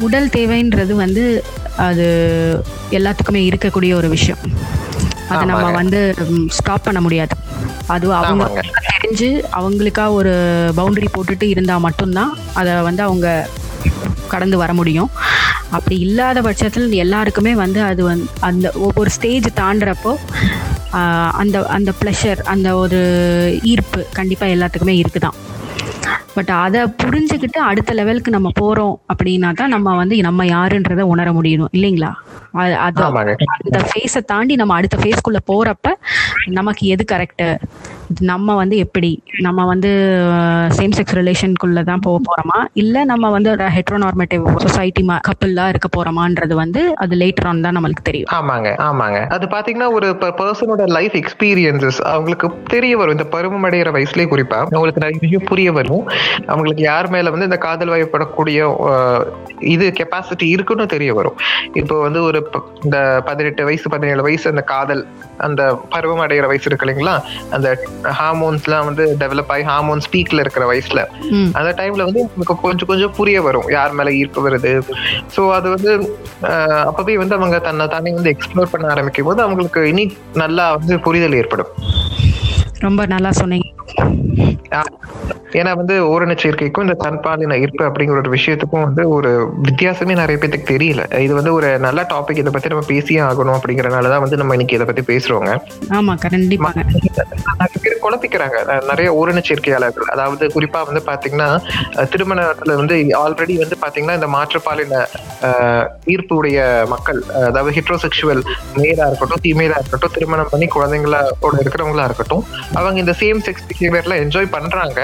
உடல் 0.00 0.28
தேவைன்றது 0.38 0.92
வந்து 1.04 1.24
அது 1.88 2.06
எல்லாத்துக்குமே 2.90 3.40
இருக்கக்கூடிய 3.52 3.94
ஒரு 3.94 4.08
விஷயம். 4.08 4.40
அதை 5.28 5.44
நம்ம. 5.46 5.70
வந்து 5.80 6.00
ஸ்டாப் 6.58 6.84
பண்ண 6.84 7.00
முடியாது. 7.00 7.34
அது 7.88 8.06
அவங்க. 8.14 8.44
தெரிஞ்சு 8.90 9.28
அவங்களுக்கா 9.52 10.04
ஒரு 10.12 10.32
பவுண்டரி 10.76 11.08
போட்டுட்டு 11.12 11.46
இருந்தா 11.48 11.78
மட்டும்தான் 11.78 12.30
அதை 12.54 12.74
வந்து 12.82 13.02
அவங்க 13.02 13.28
கடந்து 14.28 14.56
வர 14.56 14.72
முடியும் 14.72 15.10
அப்படி 15.70 15.96
இல்லாத 15.98 16.42
பட்சத்தில் 16.42 16.94
எல்லாருக்குமே 16.96 17.54
வந்து 17.54 17.82
அது 17.82 18.02
வந்து 18.04 18.26
அந்த 18.40 18.66
ஒவ்வொரு 18.80 19.10
ஸ்டேஜ் 19.10 19.48
தாண்டுறப்போ 19.56 20.12
அந்த 21.36 21.56
அந்த 21.68 21.92
ப்ளஷர் 22.00 22.40
அந்த 22.46 22.76
ஒரு 22.76 23.00
ஈர்ப்பு 23.64 24.06
கண்டிப்பாக 24.12 24.54
எல்லாத்துக்குமே 24.54 24.94
இருக்குதான் 24.98 25.38
பட் 26.34 26.50
அதை 26.58 26.80
புரிஞ்சுக்கிட்டு 27.00 27.58
அடுத்த 27.62 27.92
லெவலுக்கு 27.92 28.30
நம்ம 28.30 28.50
போகிறோம் 28.54 29.00
அப்படின்னா 29.12 29.50
தான் 29.54 29.68
நம்ம 29.68 29.96
வந்து 29.96 30.16
நம்ம 30.22 30.44
யாருன்றதை 30.46 31.04
உணர 31.06 31.32
முடியணும் 31.32 31.72
இல்லைங்களா 31.72 32.10
அது-. 32.56 33.04
அந்த 33.56 33.78
ஃபேஸை 33.86 34.20
தாண்டி 34.24 34.54
நம்ம 34.54 34.74
அடுத்த 34.74 34.96
ஃபேஸ்க்குள்ளே 34.96 35.40
போகிறப்ப 35.46 35.88
நமக்கு 36.52 36.86
எது 36.86 37.04
கரெக்டு 37.12 37.48
நம்ம 38.20 38.54
வந்து 38.54 38.76
எப்படி? 38.76 39.22
நம்ம 39.38 39.66
வந்து 39.66 39.88
சேம் 40.68 40.90
செக்ஸ் 40.96 41.14
ரிலேஷனுக்குள்ள 41.14 41.84
தான் 41.84 42.00
போக 42.00 42.18
போறோமா? 42.18 42.64
இல்ல 42.72 43.04
நம்ம 43.04 43.30
வந்து 43.30 43.50
ஒரு 43.50 43.64
ஹெட்ரோநார்மேட்டிவ் 43.64 44.56
சொசைட்டி 44.56 45.06
கப்பல்லாம் 45.06 45.68
இருக்க 45.68 45.88
போறோமான்றது 45.96 46.54
வந்து 46.54 46.96
அது 46.96 47.16
லேட்டர் 47.16 47.44
ஆன் 47.44 47.60
தான் 47.60 47.76
நம்மளுக்கு 47.76 48.02
தெரியும். 48.02 48.28
ஆமாங்க 48.32 48.72
ஆமாங்க. 48.78 49.26
அது 49.26 49.46
பாத்தீங்கன்னா 49.46 49.92
ஒரு 49.92 50.10
பர்சனோட 50.10 50.86
லைஃப் 50.86 51.12
எக்ஸ்பீரியன்சஸ் 51.12 52.02
அவங்களுக்கு 52.02 52.50
தெரிய 52.64 52.96
வரும். 52.96 53.12
இந்த 53.12 53.24
பருவம் 53.24 53.64
அடைகிற 53.64 53.92
வயசுலயே 53.92 54.26
குறிப்பா. 54.26 54.52
அவங்களுக்கு 54.52 55.00
நிறைய 55.00 55.18
விஷயம் 55.20 55.44
புரிய 55.44 55.72
வரும். 55.72 56.08
அவங்களுக்கு 56.46 56.82
யார் 56.82 57.08
மேல 57.08 57.30
வந்து 57.30 57.44
இந்த 57.44 57.56
காதல் 57.56 57.88
வயப்படக்கூடிய 57.88 58.76
இது 59.58 59.92
கெப்பாசிட்டி 59.96 60.42
இருக்குன்னு 60.42 60.86
தெரிய 60.86 61.14
வரும். 61.14 61.36
இப்போ 61.72 62.00
வந்து 62.00 62.22
ஒரு 62.22 62.42
ப- 62.42 62.66
இந்த 62.82 63.22
பதினெட்டு 63.24 63.64
வயசு 63.64 63.90
பதினேழு 63.90 64.22
வயசு 64.22 64.50
அந்த 64.50 64.62
காதல் 64.62 65.06
அந்த 65.38 65.80
பருவம் 65.90 66.26
அடைகிற 66.26 66.46
வயசு 66.46 66.62
இருக்கு 66.64 66.86
இல்லைங்களா? 66.86 67.20
அந்த 67.50 67.86
ஹார்மோன்ஸ்லாம் 68.20 68.86
வந்து 68.88 69.04
டெவலப் 69.22 69.52
ஆகி 69.54 69.64
ஹார்மோன்ஸ் 69.70 70.08
பீக்ல 70.12 70.44
இருக்கிற 70.44 70.64
வயசுல 70.72 71.02
அந்த 71.58 71.70
டைம்ல 71.80 72.06
வந்து 72.08 72.22
உங்களுக்கு 72.24 72.56
கொஞ்சம் 72.66 72.90
கொஞ்சம் 72.90 73.14
புரிய 73.18 73.42
வரும் 73.42 73.68
யார் 73.76 73.96
மேல 73.98 74.12
ஈர்ப்பு 74.20 74.44
வருது. 74.48 74.72
ஸோ 75.36 75.42
அது 75.58 75.68
வந்து 75.74 75.92
அப்பவே 76.90 77.16
வந்து 77.22 77.36
அவங்க 77.38 77.58
தன்னை 77.68 77.86
தானே 77.94 78.12
வந்து 78.18 78.32
எக்ஸ்ப்ளோர் 78.34 78.72
பண்ண 78.72 78.92
ஆரம்பிக்கும் 78.94 79.28
போது 79.30 79.42
அவங்களுக்கு 79.46 79.82
இனி 79.92 80.04
நல்லா 80.42 80.66
வந்து 80.76 80.96
புரிதல் 81.06 81.38
ஏற்படும். 81.40 81.72
ரொம்ப 82.86 83.02
நல்லா 83.14 83.30
சொன்னீங்க. 83.40 83.68
ஏன்னா 85.58 85.70
வந்து 85.80 85.94
ஓரண 86.12 86.32
சேர்க்கைக்கும் 86.42 86.84
இந்த 86.86 86.96
தன்பாலின 87.04 87.58
ஈர்ப்பு 87.64 87.84
அப்படிங்கிற 87.88 88.16
ஒரு 88.22 88.30
விஷயத்துக்கும் 88.36 88.84
வந்து 88.86 89.02
ஒரு 89.16 89.30
வித்தியாசமே 89.66 90.14
நிறைய 90.20 90.36
பேத்துக்கு 90.40 90.70
தெரியல. 90.72 91.02
இது 91.26 91.32
வந்து 91.38 91.52
ஒரு 91.58 91.68
நல்ல 91.86 92.00
டாபிக் 92.12 92.40
இதை 92.42 92.52
பத்தி 92.54 92.72
நம்ம 92.72 92.86
பேசியே 92.92 93.20
ஆகணும் 93.28 93.56
அப்படிங்கறனாலதான் 93.58 94.24
வந்து 94.24 94.40
நம்ம 94.40 94.54
இன்னைக்கு 94.56 94.76
இதை 94.78 94.86
பத்தி 94.90 95.04
பேசுறோங்க. 95.12 95.50
ஆமா 95.98 96.14
கண்டிப்பாங்க 96.24 96.82
நிறைய 96.88 97.78
பேர் 97.84 98.02
குழப்பிக்கிறாங்க. 98.04 98.58
நிறைய 98.90 99.08
ஓரண 99.20 99.42
சேர்க்கையாளர்கள் 99.50 100.10
அதாவது 100.14 100.44
குறிப்பா 100.56 100.80
வந்து 100.88 101.02
பாத்தீங்கன்னா 101.10 101.48
திருமணத்துல 102.14 102.76
வந்து 102.80 102.96
ஆல்ரெடி 103.22 103.56
வந்து 103.64 103.78
பாத்தீங்கன்னா 103.84 104.18
இந்த 104.20 104.30
மாற்றுப்பாலின 104.36 105.04
ஈர்ப்பு 106.14 106.34
உடைய 106.36 106.58
மக்கள் 106.94 107.20
அதாவது 107.48 107.72
ஹெட்ரோசெக்சுவல் 107.78 108.42
மேலா 108.82 109.06
இருக்கட்டும் 109.10 109.42
ஃபீமேலா 109.44 109.78
இருக்கட்டும் 109.82 110.14
திருமணம் 110.16 110.52
பண்ணி 110.52 110.68
குழந்தைங்களோட 110.76 111.56
இருக்கிறவங்களா 111.64 112.04
இருக்கட்டும் 112.08 112.44
அவங்க 112.80 112.98
இந்த 113.04 113.14
சேம் 113.22 113.42
செக்ஸ் 113.46 113.66
பிஹேவியர்ல 113.70 114.16
என்ஜாய் 114.24 114.54
பண்றாங்க. 114.56 115.00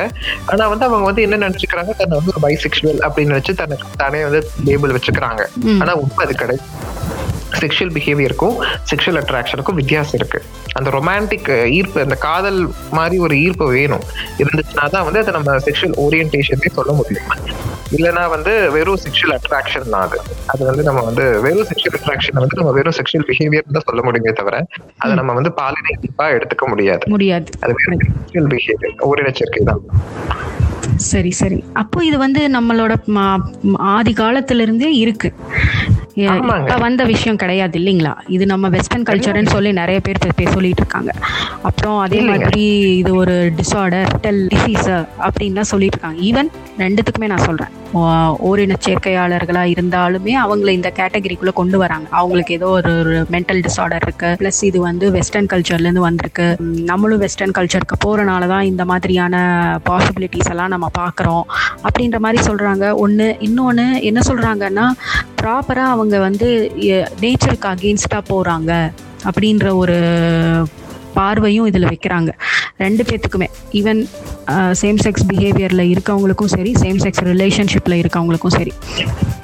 ஆனா 0.46 0.68
வந்து 0.68 0.84
அவங்க 0.84 1.04
வந்து 1.04 1.22
என்ன 1.22 1.48
நினைச்சுக்கிறாங்க? 1.48 1.92
தன்னை 1.96 2.18
வந்து 2.18 2.32
ஒரு 2.36 2.40
பைசெக்சுவல் 2.42 3.00
அப்படின்னு 3.08 3.34
நினைச்சு 3.34 3.54
தனக்கு 3.54 3.86
தானே 3.96 4.22
வந்து 4.22 4.50
லேபிள் 4.64 4.92
வச்சுக்கிறாங்க. 4.92 5.44
ஆனா 5.80 5.94
உண்மை 5.94 6.26
அது 6.26 6.34
கிடையாது. 6.34 6.66
செக்ஷுவல் 7.60 7.94
பிஹேவியருக்கும் 7.96 8.56
செக்ஷுவல் 8.90 9.20
அட்ராக்ஷனுக்கும் 9.20 9.78
வித்தியாசம் 9.80 10.12
இருக்கு. 10.12 10.44
அந்த 10.72 10.90
ரொமான்டிக் 10.90 11.68
ஈர்ப்பு 11.70 12.00
அந்த 12.00 12.14
காதல் 12.14 12.72
மாதிரி 12.90 13.18
ஒரு 13.18 13.36
ஈர்ப்பு 13.40 13.66
வேணும். 13.66 14.04
இருந்துச்சுன்னா 14.38 14.88
தான் 14.88 15.04
வந்து 15.04 15.18
அதை 15.18 15.32
நம்ம 15.32 15.56
செக்ஷுவல் 15.56 15.98
ஓரியன்டேஷனே 16.04 16.70
சொல்ல 16.72 16.92
முடியும். 16.92 17.28
இல்லைன்னா 17.90 18.28
வந்து 18.28 18.70
வெறும் 18.70 19.00
செக்ஷுவல் 19.04 19.34
அட்ராக்ஷன் 19.36 19.90
தான் 19.90 20.02
அது. 20.02 20.18
அது 20.46 20.64
வந்து 20.64 20.82
நம்ம 20.82 21.00
வந்து 21.00 21.24
வெறும் 21.40 21.68
செக்ஷுவல் 21.70 21.98
அட்ராக்ஷன் 22.00 22.40
வந்து 22.40 22.56
நம்ம 22.56 22.72
வெறும் 22.72 22.96
செக்ஷுவல் 22.98 23.26
பிஹேவியர் 23.28 23.72
தான் 23.72 23.86
சொல்ல 23.86 24.02
முடியுமே 24.02 24.32
தவிர 24.32 24.56
அதை 24.98 25.12
நம்ம 25.14 25.34
வந்து 25.34 25.52
பாலினை 25.60 25.92
எடுத்துக்க 26.36 26.66
முடியாது. 26.68 27.04
முடியாது. 27.08 27.50
அது 27.62 27.74
வெறும் 27.80 28.02
செக்ஷுவல் 28.02 28.50
பிஹேவியர் 28.54 28.96
ஓரின 29.00 29.32
சேர்க்கை 29.32 29.64
தான். 29.64 29.82
சரி 30.98 31.30
சரி. 31.30 31.64
அப்போ 31.72 32.04
இது 32.04 32.18
வந்து 32.18 32.48
நம்மளோட 32.48 32.92
ஆதி 33.92 34.12
காலத்துல 34.12 34.60
இருந்தே 34.60 34.90
இருக்கு. 34.94 35.28
இப்ப 36.16 36.76
வந்த 36.76 37.04
விஷயம் 37.04 37.36
கிடையாது 37.36 37.78
இல்லைங்களா? 37.78 38.12
இது 38.28 38.46
நம்ம 38.46 38.68
வெஸ்டர்ன் 38.68 39.06
கல்ச்சர்னு 39.06 39.50
சொல்லி 39.50 39.72
நிறைய 39.72 40.00
பேர் 40.00 40.52
சொல்லிட்டு 40.52 40.82
இருக்காங்க. 40.82 41.12
அப்புறம் 41.62 41.98
அதே. 41.98 42.20
மாதிரி 42.20 42.64
இது 42.96 43.14
ஒரு 43.14 43.52
டிஸார்டர் 43.56 44.08
டெல் 44.20 44.46
டிசீஸ் 44.46 44.90
அப்படின்லாம் 45.26 45.70
சொல்லிட்டு 45.72 45.96
இருக்காங்க. 45.96 46.20
ஈவன் 46.22 46.50
ரெண்டுத்துக்குமே 46.80 47.26
நான் 47.26 47.44
சொல்கிறேன் 47.44 47.72
ஓ- 47.92 48.36
ஓரின 48.40 48.76
சேர்க்கையாளர்களாக 48.86 49.72
இருந்தாலுமே 49.72 50.32
அவங்கள 50.42 50.68
இந்த 50.68 50.92
கேட்டகரிக்குள்ளே 50.96 51.52
கொண்டு 51.52 51.78
வராங்க. 51.78 52.06
அவங்களுக்கு 52.10 52.54
ஏதோ 52.54 52.66
ஒரு 52.68 52.98
ஒரு 52.98 53.26
மென்டல் 53.30 53.64
டிஸார்டர் 53.66 54.04
இருக்குது 54.06 54.36
ப்ளஸ் 54.40 54.64
இது 54.64 54.80
வந்து 54.80 55.10
வெஸ்டர்ன் 55.10 55.46
கல்ச்சர்லேருந்து 55.46 56.04
வந்திருக்கு. 56.06 56.56
நம்மளும் 56.82 57.18
வெஸ்டர்ன் 57.18 57.54
கல்ச்சருக்கு 57.58 57.96
போகிறனால 58.04 58.46
தான் 58.46 58.62
இந்த 58.62 58.84
மாதிரியான 58.84 59.36
பாசிபிலிட்டிஸ் 59.90 60.50
எல்லாம் 60.50 60.68
நம்ம 60.68 60.90
பார்க்குறோம். 60.98 61.44
அப்படின்ற 61.82 62.18
மாதிரி 62.18 62.42
சொல்கிறாங்க 62.42 62.94
ஒன்று 62.94 63.36
இன்னொன்று 63.38 64.02
என்ன 64.02 64.20
சொல்கிறாங்கன்னா 64.26 64.86
ப்ராப்பராக 65.42 65.94
அவங்க 65.94 66.18
வந்து 66.18 66.48
நேச்சருக்கு 67.20 67.68
அகெயின்ஸ்டாக 67.68 68.22
போகிறாங்க 68.28 68.72
அப்படின்ற 69.24 69.74
ஒரு 69.74 69.96
பார்வையும் 71.14 71.66
இதில் 71.66 71.84
வைக்கிறாங்க. 71.84 72.30
ரெண்டு 72.76 73.02
பேர்த்துக்குமே 73.02 73.48
ஈவன் 73.72 74.00
சேம் 74.80 74.98
செக்ஸ் 75.04 75.24
பிஹேவியரில் 75.28 75.90
இருக்கவங்களுக்கும் 75.90 76.44
சரி 76.44 76.72
சேம் 76.72 77.00
செக்ஸ் 77.00 77.24
ரிலேஷன்ஷிப்பில் 77.24 78.00
இருக்கவங்களுக்கும் 78.00 78.56
சரி 78.56 78.72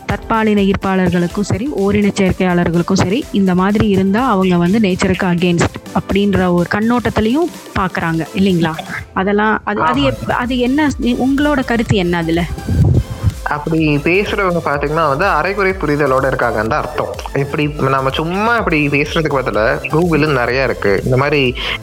தற்பாலின 0.07 0.63
ஈர்ப்பாளர்களுக்கும் 0.63 1.41
சரி 1.41 1.69
ஓரின 1.77 2.13
சேர்க்கையாளர்களுக்கும் 2.19 2.97
சரி 2.97 3.25
இந்த 3.33 3.55
மாதிரி 3.55 3.89
இருந்தால் 3.89 4.31
அவங்க 4.31 4.57
வந்து 4.57 4.81
நேச்சருக்கு 4.81 5.27
அகேன்ஸ்ட் 5.27 5.77
அப்படின்ற 5.95 6.53
ஒரு 6.53 6.67
கண்ணோட்டத்திலையும் 6.75 7.49
பார்க்குறாங்க 7.77 8.27
இல்லைங்களா? 8.35 8.73
அதெல்லாம் 9.13 9.61
அது 9.65 9.83
அது 9.83 10.01
எப்- 10.03 10.31
அது 10.33 10.59
என்ன 10.59 10.91
உங்களோட 11.03 11.65
கருத்து 11.65 11.97
என்ன 11.97 12.17
அதில்? 12.17 12.45
அப்படி 13.55 13.81
பேசுறவங்க 14.07 14.61
பாத்தீங்கன்னா 14.69 15.05
வந்து 15.13 15.27
அரைகுறை 15.39 15.73
புரிதலோட 15.83 16.25
இருக்காங்கன்னு 16.31 16.73
தான் 16.73 16.83
அர்த்தம். 16.83 17.13
இப்படி 17.43 17.65
நம்ம 17.95 18.11
சும்மா 18.19 18.53
இப்படி 18.61 18.79
பேசுறதுக்கு 18.95 19.39
பதிலா 19.41 19.65
கூகுள் 19.93 20.25
நிறைய 20.41 20.69
இருக்கு. 20.69 20.93
இந்த 21.07 21.17
மாதிரி 21.23 21.43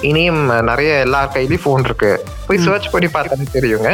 இணையம் 0.10 0.42
நிறைய 0.72 0.92
எல்லார் 1.06 1.34
கையிலயும் 1.36 1.64
ஃபோன் 1.66 1.86
இருக்கு. 1.90 2.12
போய் 2.48 2.64
சர்ச் 2.66 2.90
பண்ணி 2.94 3.08
பார்த்தாலே 3.16 3.46
தெரியுங்க. 3.58 3.92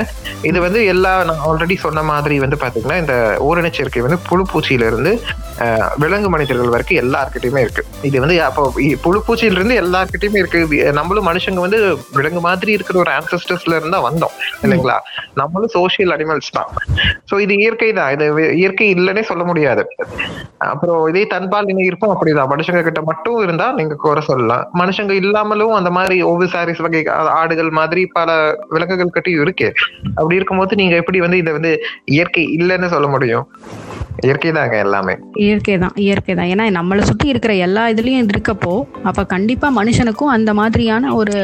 இது 0.50 0.58
வந்து 0.66 0.80
எல்லா 0.94 1.12
நான் 1.30 1.44
ஆல்ரெடி 1.50 1.76
சொன்ன 1.86 2.04
மாதிரி 2.12 2.38
வந்து 2.46 2.58
பாத்தீங்கன்னா 2.64 2.98
இந்த 3.04 3.16
ஓரின 3.48 3.72
சேர்க்கை 3.78 4.04
வந்து 4.08 4.20
புழுப்பூச்சியில 4.30 4.90
இருந்து 4.92 5.14
விலங்கு 6.02 6.30
மனிதர்கள் 6.34 6.74
வரைக்கும் 6.74 7.00
எல்லார்கிட்டயுமே 7.04 7.62
இருக்கு. 7.66 7.84
இது 8.10 8.18
வந்து 8.24 8.36
அப்போ 8.48 8.64
புழுப்பூச்சியில 9.06 9.60
இருந்து 9.60 9.76
எல்லார்கிட்டயுமே 9.84 10.42
இருக்கு. 10.44 10.62
நம்மளும் 11.00 11.28
மனுஷங்க 11.30 11.62
வந்து 11.66 11.80
விலங்கு 12.18 12.42
மாதிரி 12.48 12.72
இருக்கிற 12.78 13.00
ஒரு 13.04 13.12
ஆன்சஸ்டர்ஸ்ல 13.18 13.80
இருந்து 13.80 14.00
வந்தோம். 14.08 14.36
இல்லைங்களா? 14.66 14.98
நம்மளும் 15.42 15.74
சோஷியல் 15.78 16.14
அனிமல்ஸ் 16.18 16.54
தான். 16.58 16.72
சோ 17.32 17.38
இது 17.46 17.58
இயற்கை 17.62 17.90
தான் 18.00 18.12
இது 18.16 18.26
இயற்கை 18.62 18.88
இல்லைன்னே 18.96 19.24
சொல்ல 19.30 19.44
முடியாது. 19.50 19.84
அப்புறம் 20.70 21.02
இதே 21.12 21.24
தன்பால் 21.34 21.70
இணை 21.74 21.84
இருப்போம். 21.90 22.14
அப்படிதான். 22.14 22.52
மனுஷங்க 22.54 22.82
கிட்ட 22.88 23.02
மட்டும் 23.10 23.38
இருந்தா 23.46 23.68
நீங்க 23.80 23.98
குறை 24.06 24.24
சொல்லலாம். 24.30 24.64
மனுஷங்க 24.82 25.14
இல்லாமலும் 25.22 25.76
அந்த 25.80 25.92
மாதிரி 25.98 26.18
ஒவ்வொரு 26.30 26.50
சாரீஸ் 26.56 26.84
வகை 26.86 27.02
ஆடுகள் 27.40 27.72
மாதிரி 27.80 28.04
பல 28.18 28.32
விலங்குகள் 28.76 29.16
கிட்டையும் 29.18 29.44
இருக்கு. 29.46 29.70
அப்படி 30.18 30.40
இருக்கும்போது 30.40 30.82
நீங்க 30.82 30.96
எப்படி 31.04 31.22
வந்து 31.26 31.42
இதை 31.44 31.54
வந்து 31.60 31.74
இயற்கை 32.18 32.46
இல்லைன்னு 32.58 32.94
சொல்ல 32.96 33.10
முடியும்? 33.16 33.46
இயற்கை 34.28 34.52
தாங்க 34.58 34.76
எல்லாமே. 34.86 35.14
இயற்கை 35.44 35.76
தான் 35.84 35.94
இயற்கை 36.06 36.34
தான் 36.40 36.50
ஏன்னா 36.54 36.64
நம்மளை 36.78 37.04
சுற்றி 37.10 37.28
இருக்கிற 37.34 37.54
எல்லா 37.66 37.84
இதுலேயும் 37.94 38.32
இருக்கப்போ 38.34 38.74
அப்போ 39.10 39.22
கண்டிப்பாக 39.34 39.78
மனுஷனுக்கும் 39.80 40.34
அந்த 40.36 40.54
மாதிரியான 40.60 41.14
ஒரு 41.20 41.38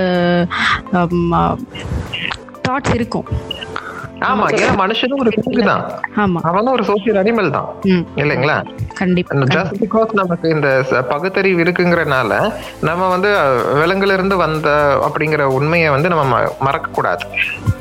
தாட்ஸ் 2.65 2.95
இருக்கும். 2.98 3.27
ஆமா 4.22 4.45
ஏன்னா 4.55 4.74
மனுஷனும் 4.79 5.22
ஒரு 5.22 5.31
விலங்கு 5.31 5.74
அவனும் 6.43 6.74
ஒரு 6.74 6.84
சோசியல் 6.84 7.19
அனிமல் 7.22 7.50
தான். 7.50 7.67
இல்லைங்களா? 8.15 8.55
கண்டிப்பாக 8.93 9.48
ஜஸ்ட் 9.55 9.79
பிகாஸ் 9.81 10.13
நமக்கு 10.13 10.48
இந்த 10.50 10.69
ச- 10.89 11.03
பகுத்தறிவு 11.07 11.63
இருக்குங்கிறனால 11.63 12.31
நம்ம 12.81 13.07
வந்து 13.07 13.31
விலங்குல 13.79 14.13
இருந்து 14.13 14.36
வந்த 14.38 14.69
அப்படிங்கிற 15.07 15.43
உண்மையை 15.55 15.89
வந்து 15.89 16.10
நம்ம 16.10 16.25
மறக்க 16.62 16.88
கூடாது 16.91 17.25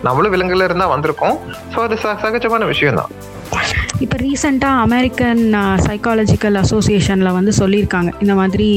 நம்மளும் 0.02 0.34
விலங்குல 0.34 0.64
இருந்தா 0.64 0.88
வந்திருக்கோம். 0.94 1.36
ஸோ 1.74 1.80
அது 1.80 1.96
ச- 1.96 2.18
சகஜமான 2.22 2.66
விஷயம் 2.66 2.94
தான் 2.94 3.12
இப்போ 4.04 4.16
ரீசெண்டாக 4.22 4.82
அமெரிக்கன் 4.86 5.42
சைக்காலஜிக்கல் 5.86 6.56
அசோசியேஷனில் 6.62 7.36
வந்து 7.36 7.52
சொல்லியிருக்காங்க. 7.60 8.10
இந்த 8.22 8.34
மாதிரி 8.40 8.68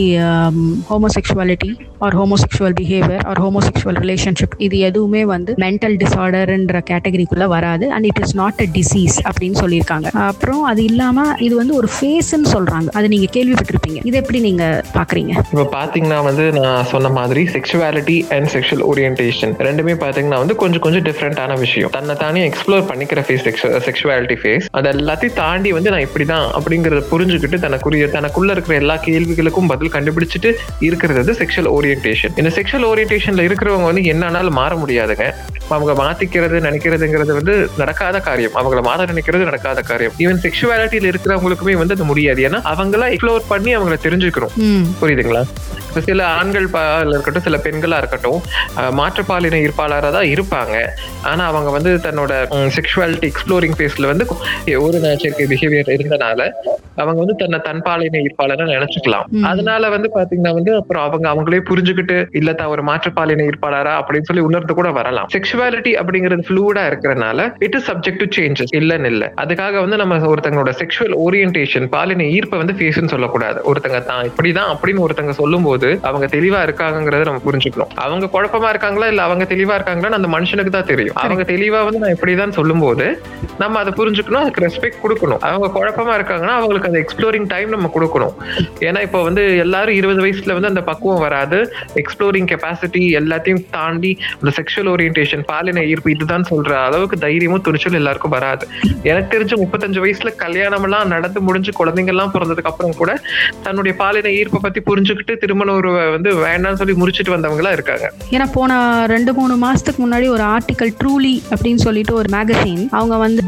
homosexuality 0.89 1.71
or 2.05 2.15
homosexual 2.19 2.75
behaviour 2.79 3.23
or 3.29 3.39
homosexual 3.45 3.97
relationship 4.03 4.53
இது 4.65 4.77
எதுவுமே 4.89 5.21
வந்து 5.31 5.51
மென்டல் 5.63 5.95
டிசார்டர்ன்ற 6.03 6.81
கேட்டகரிக்குள்ளே 6.89 7.47
வராது. 7.55 7.85
And 7.95 8.07
it 8.09 8.21
is 8.23 8.35
not 8.41 8.61
a 8.65 8.67
disease 8.77 9.17
அப்படின்னு 9.29 9.59
சொல்லியிருக்காங்க. 9.63 10.07
அப்புறம் 10.31 10.63
அது 10.71 10.83
இல்லாமல் 10.89 11.33
இது 11.47 11.53
வந்து 11.61 11.75
ஒரு 11.79 11.89
ஃபேஸ்ன்னு 11.95 12.51
சொல்கிறாங்க 12.55 12.87
அது 12.99 13.09
நீங்கள் 13.15 13.33
கேள்விப்பட்டிருப்பீங்க. 13.37 14.01
இது 14.11 14.15
எப்படி 14.21 14.41
நீங்கள் 14.47 14.83
பார்க்குறீங்க 14.97 15.33
இப்போ 15.51 15.67
பார்த்தீங்கன்னா 15.77 16.19
வந்து 16.29 16.45
நான் 16.59 16.87
சொன்ன 16.93 17.13
மாதிரி 17.19 17.43
செக்ஷுவாலிட்டி 17.55 18.17
அண்ட் 18.37 18.51
செக்ஷுவல் 18.55 18.85
ஓரியன்டேஷன் 18.91 19.55
ரெண்டுமே 19.69 19.95
பார்த்தீங்கன்னா 20.05 20.41
வந்து 20.43 20.57
கொஞ்சம் 20.63 20.85
கொஞ்சம் 20.87 21.05
டிஃப்ரெண்டான 21.09 21.59
விஷயம். 21.65 21.93
தன்னை 21.97 22.15
தானே 22.23 22.45
எக்ஸ்ப்ளோர் 22.51 22.87
பண்ணிக்கிற 22.93 23.25
ஃபேஸ் 23.27 23.45
செக்ஷுவாலிட்டி 23.89 24.39
ஃபேஸ் 24.43 24.66
அது 24.71 24.87
எல்லாத்தையும் 24.93 25.33
தாண்டி 25.33 25.71
வந்து 25.71 25.91
நான் 25.91 26.05
இப்படிதான் 26.07 26.45
அப்படிங்கறத 26.57 27.01
புரிஞ்சுக்கிட்டு 27.11 27.57
தனக்குரிய 27.59 28.07
தனக்குள்ள 28.07 28.51
இருக்கிற 28.51 28.75
எல்லா 28.75 28.95
கேள்விகளுக்கும் 29.05 29.67
பதில் 29.67 29.93
கண்டுபிடிச்சிட்டு 29.95 30.49
இருக்கிறது 30.79 31.19
வந்து 31.23 31.37
செக்ஷுவல் 31.41 31.69
ஓரியன்டேஷன் 31.77 32.35
இந்த 32.37 32.51
செக்ஷுவல் 32.57 32.87
ஓரியன்டேஷன்ல 32.91 33.45
இருக்கிறவங்க 33.47 33.89
வந்து 33.91 34.03
என்னன்னாலும் 34.13 34.57
மாற 34.61 34.75
முடியாதுங்க. 34.75 35.27
அவங்க 35.69 35.93
மாத்திக்கிறது 35.93 36.57
நினைக்கிறதுங்கிறது 36.67 37.33
வந்து 37.33 37.69
நடக்காத 37.77 38.19
காரியம். 38.19 38.53
அவங்கள 38.59 38.81
மாத்த 38.81 39.07
நினைக்கிறது 39.13 39.49
நடக்காத 39.49 39.81
காரியம். 39.81 40.13
ஈவன் 40.19 40.43
செக்ஷுவாலிட்டியில 40.45 41.11
இருக்கிறவங்களுக்குமே 41.11 41.75
வந்து 41.75 41.95
அது 41.97 42.03
முடியாது. 42.03 42.41
ஏன்னா 42.49 42.61
அவங்களா 42.73 43.07
எக்ஸ்ப்ளோர் 43.15 43.49
பண்ணி 43.49 43.75
அவங்கள 43.77 43.97
தெரிஞ்சுக்கணும். 44.05 44.53
ம். 44.55 44.85
புரியுதுங்களா? 45.01 45.43
சில 46.07 46.27
ஆண்கள் 46.27 46.65
இருக்கட்டும் 47.11 47.43
சில 47.43 47.57
பெண்களா 47.57 47.97
இருக்கட்டும் 47.97 48.39
மாற்றுப்பாலின 48.99 49.59
ஈர்ப்பாளராக 49.65 50.11
தான் 50.11 50.29
இருப்பாங்க. 50.33 50.75
ஆனா 51.21 51.45
அவங்க 51.45 51.69
வந்து 51.69 51.95
தன்னோட 52.07 52.33
செக்ஷுவாலிட்டி 52.77 53.31
எக்ஸ்ப்ளோரிங் 53.31 53.75
ஃபேஸ்ல 53.77 54.07
வந்து 54.11 54.25
ஒரு 54.85 54.97
நேச்சருக்கு 55.05 55.45
பிஹேவியர் 55.51 55.93
இருந்தனால 55.95 56.41
அவங்க 57.01 57.17
வந்து 57.23 57.35
தன்னை 57.41 57.57
தன்பாலின 57.65 58.19
ஈர்ப்பாளரை 58.25 58.65
நினைச்சுக்கலாம். 58.75 59.25
அதனால 59.49 59.89
வந்து 59.95 60.07
பாத்தீங்கன்னா 60.15 60.53
வந்து 60.57 60.71
அப்புறம் 60.79 61.03
அவங்க 61.07 61.27
அவங்களே 61.33 61.59
புரிஞ்சுக்கிட்டு 61.69 62.15
இல்ல 62.39 62.53
தான் 62.59 62.71
ஒரு 62.75 62.83
மாற்றுப்பாலின 62.89 63.45
ஈர்ப்பாளரா? 63.49 63.93
அப்படின்னு 64.01 64.27
சொல்லி 64.29 64.43
உணர்ந்து 64.49 64.73
கூட 64.79 64.89
வரலாம். 64.97 65.27
செக்ஷுவாலிட்டி 65.35 65.91
அப்படிங்கிறது 66.01 66.45
ஃப்ளூடா 66.47 66.83
இருக்கிறனால 66.91 67.39
it 67.65 67.75
is 67.79 67.87
subject 67.89 68.21
to 68.23 68.27
changes 68.37 68.73
இல்லன்னு 68.79 69.11
இல்ல. 69.13 69.23
அதுக்காக 69.43 69.75
வந்து 69.85 69.99
நம்ம 70.01 70.19
ஒருத்தங்களோட 70.33 70.73
செக்ஷுவல் 70.81 71.15
ஓரியன்டேஷன் 71.25 71.87
பாலின 71.95 72.27
ஈர்ப்பை 72.35 72.59
வந்து 72.63 72.75
ஃபேஸ்ன்னு 72.79 73.13
சொல்லக்கூடாது. 73.15 73.59
ஒருத்தங்க 73.71 73.99
தான் 74.09 74.23
இப்படிதான் 74.29 74.71
அப்படின்னு 74.73 75.03
ஒருத்தங்க 75.05 75.35
சொல்லும்போது 75.41 75.89
அவங்க 76.09 76.25
தெளிவா 76.35 76.61
இருக்காங்கிறத 76.67 77.23
நம்ம 77.29 77.41
புரிஞ்சுக்கணும். 77.47 77.91
அவங்க 78.05 78.25
குழப்பமா 78.35 78.69
இருக்காங்களா? 78.73 79.07
இல்ல 79.13 79.21
அவங்க 79.29 79.45
தெளிவா 79.53 79.75
இருக்காங்களான்னு 79.79 80.19
அந்த 80.19 80.31
மனுஷனுக்கு 80.35 80.73
தான் 80.77 80.89
தெரியும். 80.91 81.17
அவங்க 81.25 81.43
தெளிவா 81.53 81.81
வந்து 81.87 82.01
நான் 82.03 82.15
இப்படிதான் 82.17 82.57
சொல்லும்போது 82.59 83.05
நம்ம 83.63 83.79
அதை 83.83 83.93
புரிஞ்சுக்கணும். 84.01 84.36
அதுக்கு 84.43 84.63
ரெஸ்பெக்ட் 84.65 85.01
கொடுக்கணும். 85.03 85.41
அவங்க 85.49 85.67
குழப்பமா 85.77 86.13
இருக்காங்கன்னா 86.17 86.55
அவங்களுக்கு 86.59 86.89
அந்த 86.89 86.99
எக்ஸ்ப்ளோரிங் 87.03 87.47
டைம் 87.53 87.69
நம்ம 87.75 87.91
கொடுக்கணும். 87.95 88.35
ஏன்னா 88.87 89.01
இப்போ 89.07 89.21
வந்து 89.27 89.43
எல்லாரும் 89.65 89.97
இருபது 89.99 90.21
வயசுல 90.25 90.55
வந்து 90.57 90.71
அந்த 90.71 90.83
பக்குவம் 90.89 91.23
வராது. 91.25 91.59
எக்ஸ்ப்ளோரிங் 92.01 92.49
கெப்பாசிட்டி 92.51 93.03
எல்லாத்தையும் 93.21 93.63
தாண்டி 93.75 94.11
இந்த 94.39 94.53
செக்ஷுவல் 94.59 94.91
ஓரியன்டேஷன் 94.93 95.45
பாலின 95.51 95.83
ஈர்ப்பு 95.91 96.13
இதுதான் 96.15 96.47
சொல்ற 96.51 96.71
அளவுக்கு 96.87 97.17
தைரியமும் 97.25 97.65
துணிச்சல் 97.67 97.99
எல்லாருக்கும் 98.01 98.35
வராது. 98.37 98.65
எனக்கு 99.11 99.29
தெரிஞ்ச 99.35 99.53
முப்பத்தஞ்சு 99.63 100.01
வயசுல 100.05 100.31
கல்யாணம் 100.43 100.87
எல்லாம் 100.89 101.11
நடந்து 101.15 101.41
முடிஞ்சு 101.47 101.73
குழந்தைங்க 101.79 102.13
எல்லாம் 102.15 102.33
பிறந்ததுக்கு 102.35 102.71
அப்புறம் 102.71 102.97
கூட 103.01 103.11
தன்னுடைய 103.65 103.93
பாலின 104.01 104.31
ஈர்ப்பை 104.39 104.61
பத்தி 104.65 104.79
புரிஞ்சுக்கிட்டு 104.89 105.35
திருமண 105.43 105.75
உறவை 105.79 106.03
வந்து 106.15 106.29
வேண்டாம்னு 106.45 106.81
சொல்லி 106.81 106.95
முடிச்சிட்டு 107.01 107.35
வந்தவங்க 107.35 107.61
எல்லாம் 107.63 107.77
இருக்காங்க. 107.77 108.05
ஏன்னா 108.35 108.47
போன 108.57 108.79
ரெண்டு 109.13 109.31
மூணு 109.39 109.55
மாதத்துக்கு 109.63 110.01
முன்னாடி 110.05 110.27
ஒரு 110.35 110.43
ஆர்டிக்கல் 110.55 110.93
ட்ரூலி 111.01 111.33
அப்படின்னு 111.51 111.81
சொல்லிட்டு 111.87 112.13
ஒரு 112.21 112.29
மேகசின் 112.35 112.83
அவங்க 112.97 113.15
வந்து 113.25 113.41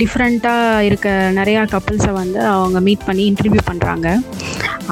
டிஃப்ரெண்ட்டாக 0.79 0.89
இருக்க 0.89 1.09
நிறையா 1.39 1.61
கப்புள்ஸை 1.73 2.11
வந்து 2.21 2.39
அவங்க 2.55 2.77
மீட் 2.87 3.05
பண்ணி 3.07 3.23
இன்டர்வியூ 3.31 3.61
பண்ணுறாங்க 3.69 4.07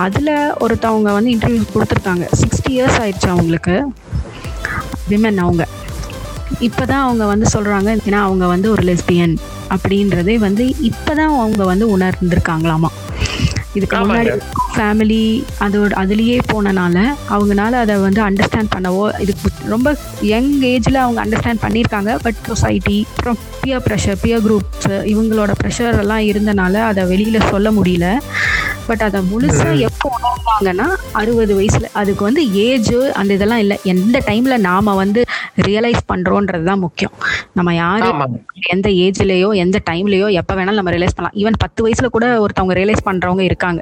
அதில் 0.05 0.33
ஒருத்தவங்க 0.63 1.09
வந்து 1.17 1.31
இன்டர்வியூ 1.35 1.63
கொடுத்துருக்காங்க. 1.75 2.25
சிக்ஸ்டி 2.41 2.71
இயர்ஸ் 2.77 2.97
ஆயிடுச்சு 3.03 3.29
அவங்களுக்கு. 3.33 3.75
விமன் 5.11 5.41
அவங்க. 5.43 5.63
இப்போ 6.67 6.83
தான் 6.91 7.03
அவங்க 7.05 7.23
வந்து 7.31 7.45
சொல்கிறாங்க 7.55 7.89
ஏன்னா 8.07 8.19
அவங்க 8.27 8.45
வந்து 8.53 8.67
ஒரு 8.75 8.83
லெஸ்பியன் 8.89 9.35
அப்படின்றதே 9.75 10.35
வந்து 10.47 10.63
இப்போ 10.89 11.11
தான் 11.19 11.33
அவங்க 11.39 11.63
வந்து 11.71 11.85
உணர்ந்திருக்காங்களாமா. 11.95 12.91
இதுக்கு 13.77 13.97
முன்னாடி 14.01 14.31
ஃபேமிலி 14.75 15.21
அதோட 15.65 15.93
அதுலேயே 16.01 16.37
போனனால 16.51 16.97
அவங்கனால 17.35 17.73
அதை 17.83 17.95
வந்து 18.05 18.21
அண்டர்ஸ்டாண்ட் 18.27 18.73
பண்ணவோ 18.75 19.05
இதுக்கு 19.23 19.49
ரொம்ப 19.73 19.89
யங் 20.31 20.51
ஏஜில் 20.71 20.99
அவங்க 21.03 21.19
அண்டர்ஸ்டாண்ட் 21.25 21.63
பண்ணியிருக்காங்க. 21.65 22.11
பட் 22.25 22.39
சொசைட்டி 22.49 22.97
அப்புறம் 23.11 23.39
பியர் 23.61 23.83
ப்ரெஷர் 23.87 24.19
பியர் 24.23 24.43
குரூப்ஸ் 24.45 24.89
இவங்களோட 25.13 25.51
ப்ரெஷர் 25.61 25.99
எல்லாம் 26.03 26.25
இருந்தனால 26.31 26.75
அதை 26.89 27.03
வெளியில் 27.11 27.47
சொல்ல 27.51 27.71
முடியல. 27.71 28.07
பட் 28.87 29.03
அதை 29.07 29.19
முழுசாக 29.31 29.73
எப்போ 29.87 30.07
உணர்ந்தாங்கன்னா 30.17 30.87
அறுபது 31.11 31.55
வயசில். 31.55 31.87
அதுக்கு 31.93 32.23
வந்து 32.23 32.41
ஏஜ் 32.65 32.93
அந்த 33.19 33.31
இதெல்லாம் 33.33 33.61
இல்லை. 33.63 33.77
எந்த 33.93 34.17
டைமில் 34.29 34.63
நாம் 34.67 34.91
வந்து 35.03 35.23
ரியலைஸ் 35.67 36.01
பண்ணுறோன்றது 36.13 36.63
தான் 36.63 36.83
முக்கியம். 36.85 37.15
நம்ம 37.53 37.73
யார் 37.75 38.05
எந்த 38.75 38.89
ஏஜ்லேயோ 38.89 39.49
எந்த 39.63 39.77
டைம்லேயோ 39.89 40.29
எப்போ 40.41 40.55
வேணாலும் 40.55 40.81
நம்ம 40.81 40.91
ரியலைஸ் 40.91 41.17
பண்ணலாம். 41.17 41.37
ஈவன் 41.41 41.61
பத்து 41.63 41.87
வயசுல 41.87 42.09
கூட 42.17 42.27
ஒருத்தவங்க 42.45 42.75
ரியலைஸ் 42.81 43.07
பண்ணுறவங்க 43.09 43.41
இருக்காங்க. 43.41 43.81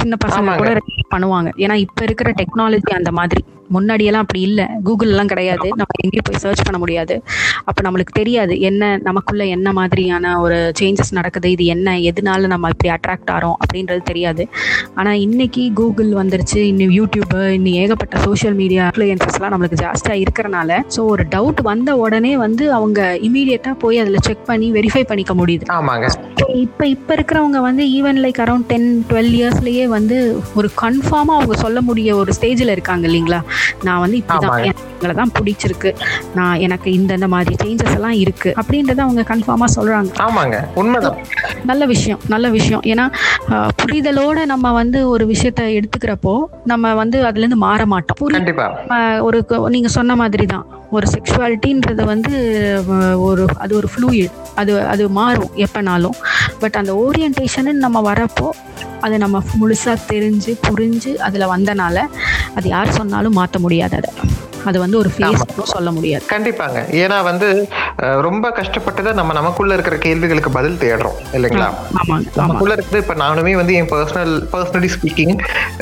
சின்ன 0.00 0.16
பசங்க. 0.24 0.56
கூட 0.56 0.72
பண்ணுவாங்க. 1.14 1.50
ஏன்னா 1.64 1.74
இப்போ 1.74 2.02
இருக்கிற 2.04 2.30
டெக்னாலஜி 2.40 2.92
அந்த 3.00 3.12
மாதிரி. 3.12 3.42
முன்னாடியெல்லாம் 3.74 4.24
அப்படி 4.26 4.40
இல்லை. 4.48 4.66
கூகுள்லாம் 4.86 5.30
கிடையாது. 5.32 5.68
நம்ம 5.80 5.92
எங்கேயும் 6.04 6.26
போய் 6.28 6.42
சர்ச் 6.44 6.64
பண்ண 6.66 6.78
முடியாது. 6.84 7.14
அப்போ 7.68 7.80
நம்மளுக்கு 7.86 8.14
தெரியாது 8.20 8.54
என்ன 8.68 8.82
நமக்குள்ள 9.08 9.44
என்ன 9.56 9.68
மாதிரியான 9.78 10.34
ஒரு 10.44 10.58
சேஞ்சஸ் 10.80 11.14
நடக்குது 11.18 11.50
இது 11.56 11.64
என்ன 11.74 11.94
எதனால 12.10 12.50
நம்ம 12.54 12.70
இப்படி 12.74 12.92
அட்ராக்ட் 12.96 13.32
ஆகிறோம் 13.34 13.56
அப்படின்றது 13.62 14.02
தெரியாது. 14.12 14.44
ஆனால் 14.94 15.20
இன்னைக்கு 15.26 15.64
கூகுள் 15.80 16.12
வந்துருச்சு 16.20 16.60
இன்னும் 16.72 16.94
யூடியூப்பு 16.98 17.40
இன்னும் 17.58 17.78
ஏகப்பட்ட 17.82 18.16
சோஷியல் 18.26 18.56
மீடியா 18.62 18.84
இன்ஃப்ளூயன்சஸ்லாம் 18.86 19.52
நம்மளுக்கு 19.54 19.82
ஜாஸ்தியாக 19.84 20.22
இருக்கிறனால 20.24 20.78
ஸோ 20.96 21.00
ஒரு 21.14 21.24
டவுட் 21.34 21.62
வந்த 21.70 21.90
உடனே 22.04 22.32
வந்து 22.44 22.64
அவங்க 22.78 23.00
இமீடியட்டாக 23.28 23.76
போய் 23.84 24.00
அதில் 24.02 24.24
செக் 24.28 24.46
பண்ணி 24.50 24.68
வெரிஃபை 24.78 25.04
பண்ணிக்க 25.10 25.34
முடியுது. 25.34 25.66
ஆமாங்க. 25.78 26.06
இப்போ 26.64 26.84
இப்போ 26.94 27.12
இருக்கிறவங்க 27.16 27.58
வந்து 27.68 27.84
even 27.98 28.18
like 28.24 28.40
around 28.44 28.68
ten 28.72 28.88
twelve 29.10 29.32
இயர்ஸ்லயே 29.38 29.84
வந்து 29.96 30.16
ஒரு 30.58 30.68
கன்ஃபார்மாக 30.82 31.38
அவங்க 31.38 31.56
சொல்ல 31.64 31.80
முடிய 31.88 32.16
ஒரு 32.16 32.32
ஸ்டேஜில் 32.38 32.74
இருக்காங்க 32.76 33.04
இல்லைங்களா? 33.08 33.40
நான் 33.86 34.02
வந்து 34.04 34.18
இப்படிதான் 34.22 34.64
இவங்களை 34.70 35.14
தான் 35.20 35.32
பிடிச்சிருக்கு. 35.38 35.90
நான் 36.38 36.60
எனக்கு 36.66 36.88
இந்தந்த 36.98 37.26
மாதிரி 37.34 37.54
சேஞ்சஸ் 37.62 37.94
எல்லாம் 37.98 38.16
இருக்கு. 38.24 38.52
அப்படின்றத 38.60 39.00
அவங்க 39.06 39.24
கன்ஃபார்மாக 39.32 39.70
சொல்றாங்க. 39.76 40.12
ஆமாங்க. 40.26 40.58
உண்மைதான். 40.82 41.18
நல்ல 41.70 41.84
விஷயம் 41.94 42.20
நல்ல 42.34 42.46
விஷயம். 42.58 42.84
ஏன்னா 42.92 43.06
புரிதலோட 43.82 44.38
நம்ம 44.52 44.72
வந்து 44.80 45.00
ஒரு 45.14 45.26
விஷயத்த 45.32 45.64
எடுத்துக்கிறப்போ 45.78 46.34
நம்ம 46.72 46.94
வந்து 47.02 47.18
அதுலேருந்து 47.28 47.60
மாற 47.66 47.86
மாட்டோம். 47.92 48.22
ஒரு 49.28 49.38
நீங்க 49.76 49.90
சொன்ன 49.98 50.16
மாதிரி 50.22 50.46
தான் 50.54 50.66
ஒரு 50.96 51.06
செக்ஷுவாலிட்டின்றது 51.12 52.02
வந்து 52.10 52.34
ஒரு 53.28 53.44
அது 53.62 53.72
ஒரு 53.78 53.88
ஃப்ளூயிட் 53.92 54.34
அது 54.60 54.72
அது 54.92 55.04
மாறும் 55.18 55.54
எப்போனாலும். 55.64 56.16
பட் 56.62 56.76
அந்த 56.80 56.92
ஓரியன்டேஷன் 57.04 57.84
நம்ம 57.84 58.00
வரப்போ 58.10 58.48
அதை 59.06 59.18
நம்ம 59.24 59.42
முழுசாக 59.60 59.96
தெரிஞ்சு 60.12 60.54
புரிஞ்சு 60.68 61.12
அதில் 61.28 61.52
வந்தனால 61.54 61.96
அது 62.58 62.66
யார் 62.76 62.96
சொன்னாலும் 63.00 63.38
மாற்ற 63.40 63.58
முடியாது 63.66 63.96
அதை. 64.00 64.12
அது 64.70 64.78
வந்து 64.82 64.96
ஒரு 65.00 65.10
ஃபேஸ் 65.14 65.42
சொல்ல 65.72 65.90
முடியாது. 65.96 66.24
கண்டிப்பாங்க. 66.32 66.78
ஏன்னா 67.02 67.18
வந்து 67.28 67.48
ரொம்ப 68.26 68.46
கஷ்டப்பட்டு 68.56 69.00
தான் 69.06 69.18
நம்ம 69.20 69.34
நமக்குள்ள 69.38 69.74
இருக்கிற 69.76 69.96
கேள்விகளுக்கு 70.04 70.50
பதில் 70.56 70.80
தேடுறோம் 70.80 71.18
இல்லைங்களா? 71.36 71.68
நமக்குள்ள 72.40 72.72
இருக்குது 72.76 73.02
இப்ப 73.04 73.14
நானுமே 73.22 73.52
வந்து 73.60 73.74
என் 73.80 73.90
பர்சனல் 73.92 74.34
பர்சனலி 74.54 74.88
ஸ்பீக்கிங் 74.94 75.34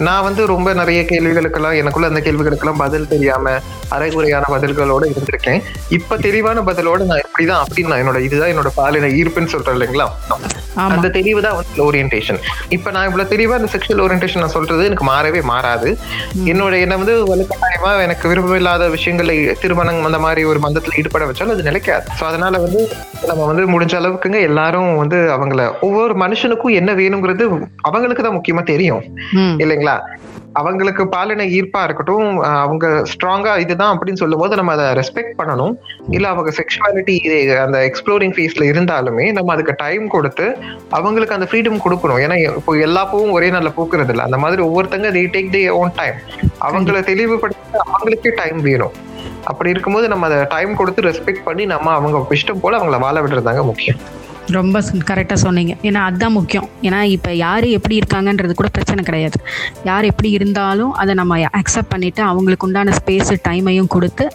நான் 0.09 0.27
வந்து 0.29 0.45
ரொம்ப 0.53 0.75
நிறைய 0.81 1.01
கேள்விகளுக்கெல்லாம் 1.13 1.79
எனக்குள்ள 1.83 2.11
அந்த 2.13 2.23
கேள்விகளுக்கெல்லாம் 2.27 2.83
பதில் 2.85 3.11
தெரியாம 3.15 3.55
அரைகுறையான 3.97 4.51
பதில்களோட 4.55 5.05
இருந்திருக்கேன். 5.13 5.63
இப்ப 5.99 6.19
தெளிவான 6.27 6.67
பதிலோட 6.71 7.01
நான் 7.13 7.25
இப்படிதான் 7.27 7.65
அப்படின்னு 7.65 7.93
நான் 7.93 8.05
என்னோட 8.05 8.21
இதுதான் 8.29 8.53
என்னோட 8.55 8.73
பாலின 8.81 9.13
ஈர்ப்புன்னு 9.21 9.55
சொல்றேன் 9.57 9.77
இல்லைங்களா? 9.79 10.09
அந்த 10.95 11.09
தெளிவு 11.17 11.41
தான் 11.47 11.57
வந்து 11.59 11.83
ஓரியன்டேஷன் 11.87 12.39
இப்ப 12.77 12.91
நான் 12.97 13.07
இவ்வளவு 13.09 13.31
தெளிவா 13.33 13.59
இந்த 13.61 13.71
செக்ஷுவல் 13.75 14.03
ஓரியன்டேஷன் 14.05 14.43
நான் 14.45 14.55
சொல்றது 14.57 14.89
எனக்கு 14.91 15.07
மாறவே 15.11 15.41
மாறாது. 15.53 15.91
என்னோட 16.53 16.75
என்ன 16.85 16.97
வந்து 16.97 17.15
வலுக்கட்டாயமா 17.31 17.91
எனக்கு 18.07 18.25
விருப்பமில்லாத 18.33 18.89
விஷயங்களை 18.97 19.37
திருமணம் 19.63 20.03
அந்த 20.09 20.21
மாதிரி 20.27 20.45
ஒரு 20.53 20.61
பந்தத்துல 20.67 20.99
ஈடுபட 21.01 21.27
வச்சாலும் 21.31 21.55
அது 21.57 21.69
நிலைக்காது. 21.71 22.07
ஸோ 22.19 22.25
அதனால 22.31 22.59
வந்து 22.67 22.83
நம்ம 23.31 23.41
வந்து 23.51 23.65
முடிஞ்ச 23.75 23.95
அளவுக்குங்க 24.01 24.41
எல்லாரும் 24.51 24.91
வந்து 25.03 25.19
அவங்கள 25.37 25.65
ஒவ்வொரு 25.89 26.15
மனுஷனுக்கும் 26.25 26.79
என்ன 26.81 26.93
வேணுங்கிறது 27.03 27.47
அவங்களுக்கு 27.89 28.25
தான் 28.27 28.39
முக்கியமா 28.39 28.65
தெரியும். 28.73 29.05
இல்லைங்களா? 29.65 29.97
அவங்களுக்கு 30.61 31.03
பாலின 31.15 31.47
ஈர்ப்பா 31.57 31.81
இருக்கட்டும் 31.87 32.29
அவங்க 32.65 32.87
ஸ்ட்ராங்கா 33.13 33.53
இதுதான் 33.65 33.93
அப்படின்னு 33.95 34.21
சொல்லும் 34.23 34.43
போது 34.43 34.59
நம்ம 34.61 34.75
அதை 34.77 34.87
ரெஸ்பெக்ட் 35.01 35.37
பண்ணணும். 35.41 35.75
இல்ல 36.17 36.27
அவங்க 36.35 36.51
செக்ஷுவாலிட்டி 36.61 37.17
அந்த 37.65 37.79
எக்ஸ்ப்ளோரிங் 37.89 38.35
ஃபேஸ்ல 38.37 38.67
இருந்தாலுமே 38.73 39.27
நம்ம 39.39 39.53
அதுக்கு 39.57 39.75
டைம் 39.85 40.05
கொடுத்து 40.17 40.47
அவங்களுக்கு 40.99 41.37
அந்த 41.39 41.49
ஃப்ரீடம் 41.51 41.83
கொடுக்கணும். 41.87 42.21
ஏன்னா 42.25 42.37
இப்போ 42.61 42.75
எல்லா 42.89 43.05
பூவும் 43.13 43.35
ஒரே 43.39 43.51
நாள்ல 43.57 43.73
பூக்குறது 43.79 44.15
இல்ல 44.17 44.29
அந்த 44.29 44.41
மாதிரி 44.45 44.63
ஒவ்வொருத்தங்க 44.69 45.11
they 45.17 45.27
take 45.37 45.55
the 45.57 45.63
own 45.81 45.97
time 46.01 46.19
அவங்கள 46.69 47.01
தெளிவுபடுத்த 47.11 47.83
அவங்களுக்கே 47.89 48.33
டைம் 48.43 48.61
வேணும். 48.69 48.95
அப்படி 49.51 49.73
இருக்கும்போது 49.75 50.07
நம்ம 50.13 50.27
அதை 50.29 50.37
டைம் 50.53 50.79
கொடுத்து 50.81 51.09
ரெஸ்பெக்ட் 51.11 51.47
பண்ணி 51.49 51.65
நம்ம 51.73 51.91
அவங்க 52.01 52.35
இஷ்டம் 52.37 52.63
போல 52.63 52.79
அவங்கள 52.79 52.99
வாழ 53.07 53.17
விடுறதாங்க 53.25 53.65
முக்கியம். 53.71 54.01
ரொம்ப 54.57 54.81
கரெக்டாக 55.11 55.39
சொன்னீங்க. 55.45 55.73
ஏன்னா 55.89 56.01
அதுதான் 56.09 56.35
முக்கியம். 56.39 56.67
ஏன்னா 56.87 57.01
இப்போ 57.17 57.31
யார் 57.35 57.67
எப்படி 57.77 57.95
இருக்காங்கன்றது 58.01 58.55
கூட 58.59 58.69
பிரச்சனை 58.77 59.05
கிடையாது. 59.05 59.39
யார் 59.89 60.09
எப்படி 60.11 60.31
இருந்தாலும் 60.39 60.93
அதை 61.03 61.15
நம்ம 61.21 61.39
அக்செப்ட் 61.61 61.93
பண்ணிவிட்டு 61.95 62.23
அவங்களுக்கு 62.31 62.67
உண்டான 62.69 62.95
ஸ்பேஸு 62.99 63.37
டைமையும் 63.49 63.93
கொடுத்து 63.95 64.27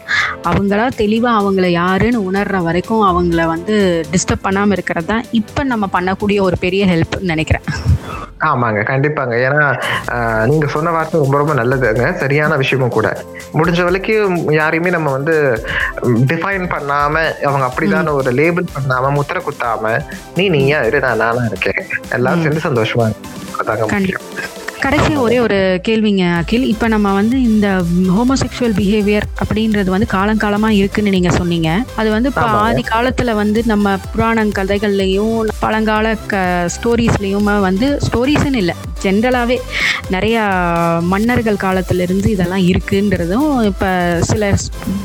அவங்களா 0.51 0.87
தெளிவாக 1.01 1.41
அவங்கள 1.41 1.67
யாருன்னு 1.81 2.25
உணர்ற 2.29 2.63
வரைக்கும் 2.67 3.03
அவங்கள 3.11 3.45
வந்து 3.53 3.75
டிஸ்டர்ப் 4.15 4.45
பண்ணாமல் 4.47 4.77
இருக்கிறது 4.77 5.09
தான் 5.13 5.25
இப்போ 5.41 5.63
நம்ம 5.73 5.87
பண்ணக்கூடிய 5.97 6.39
ஒரு 6.47 6.57
பெரிய 6.65 6.85
ஹெல்ப்னு 6.93 7.31
நினைக்கிறேன். 7.33 7.67
ஆமாங்க 8.49 8.81
கண்டிப்பாங்க. 8.89 9.33
ஏன்னா 9.45 9.61
நீங்க 10.49 10.67
சொன்ன 10.73 10.91
வார்த்தை 10.95 11.21
ரொம்ப 11.23 11.37
ரொம்ப 11.39 11.53
நல்லதுங்க. 11.59 12.05
சரியான 12.21 12.55
விஷயமும் 12.61 12.93
கூட. 12.97 13.07
முடிஞ்ச 13.59 13.79
வரைக்கும் 13.87 14.37
யாரையுமே 14.59 14.91
நம்ம 14.95 15.11
வந்து 15.17 15.35
டிஃபைன் 16.31 16.65
பண்ணாம 16.75 17.23
அவங்க 17.47 17.65
அப்படிதான் 17.67 18.17
ஒரு 18.19 18.31
லேபிள் 18.39 18.73
பண்ணாம 18.75 19.11
முத்திரை 19.17 19.41
குத்தாம 19.47 19.91
நீ 20.35 20.49
நீயா? 20.49 20.81
இரு 20.81 20.99
நான் 20.99 21.47
இருக்கேன். 21.47 21.81
எல்லாரும் 22.11 22.41
சேர்ந்து 22.41 22.67
சந்தோஷமா 22.69 23.07
அதாங்க 23.61 24.17
கடைசியாக 24.83 25.21
ஒரே 25.21 25.39
ஒரு 25.39 25.81
கேள்விங்க 25.87 26.25
அகில். 26.35 26.67
இப்போ 26.67 26.87
நம்ம 26.87 27.13
வந்து 27.13 27.41
இந்த 27.41 27.67
ஹோமோசெக்சுவல் 28.17 28.75
பிஹேவியர் 28.77 29.25
அப்படின்றது 29.41 29.89
வந்து 29.89 30.07
காலங்காலமாக 30.13 30.77
இருக்குன்னு 30.81 31.09
நீங்கள் 31.09 31.35
சொன்னீங்க. 31.39 31.69
அது 31.95 32.09
வந்து 32.09 32.29
இப்போ 32.29 32.41
ஆதி 32.41 32.81
காலத்தில் 32.81 33.33
வந்து 33.33 33.61
நம்ம 33.65 33.97
புராண 34.13 34.43
கதைகள்லையும் 34.43 35.33
பழங்கால 35.59 36.15
க 36.27 36.35
ஸ்டோரிஸ்லேயும் 36.75 37.47
வந்து 37.59 37.99
ஸ்டோரிஸ்ன்னு 38.05 38.55
இல்லை 38.55 38.75
ஜென்ரலாகவே 39.03 39.57
நிறையா 40.09 40.43
மன்னர்கள் 41.05 41.55
காலத்திலிருந்து 41.57 42.29
இதெல்லாம் 42.29 42.63
இருக்குன்றதும் 42.69 43.63
இப்போ 43.63 43.89
சில 44.21 44.43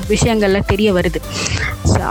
விஷயங்கள்ல 0.08 0.60
தெரிய 0.66 0.92
வருது. 0.92 1.18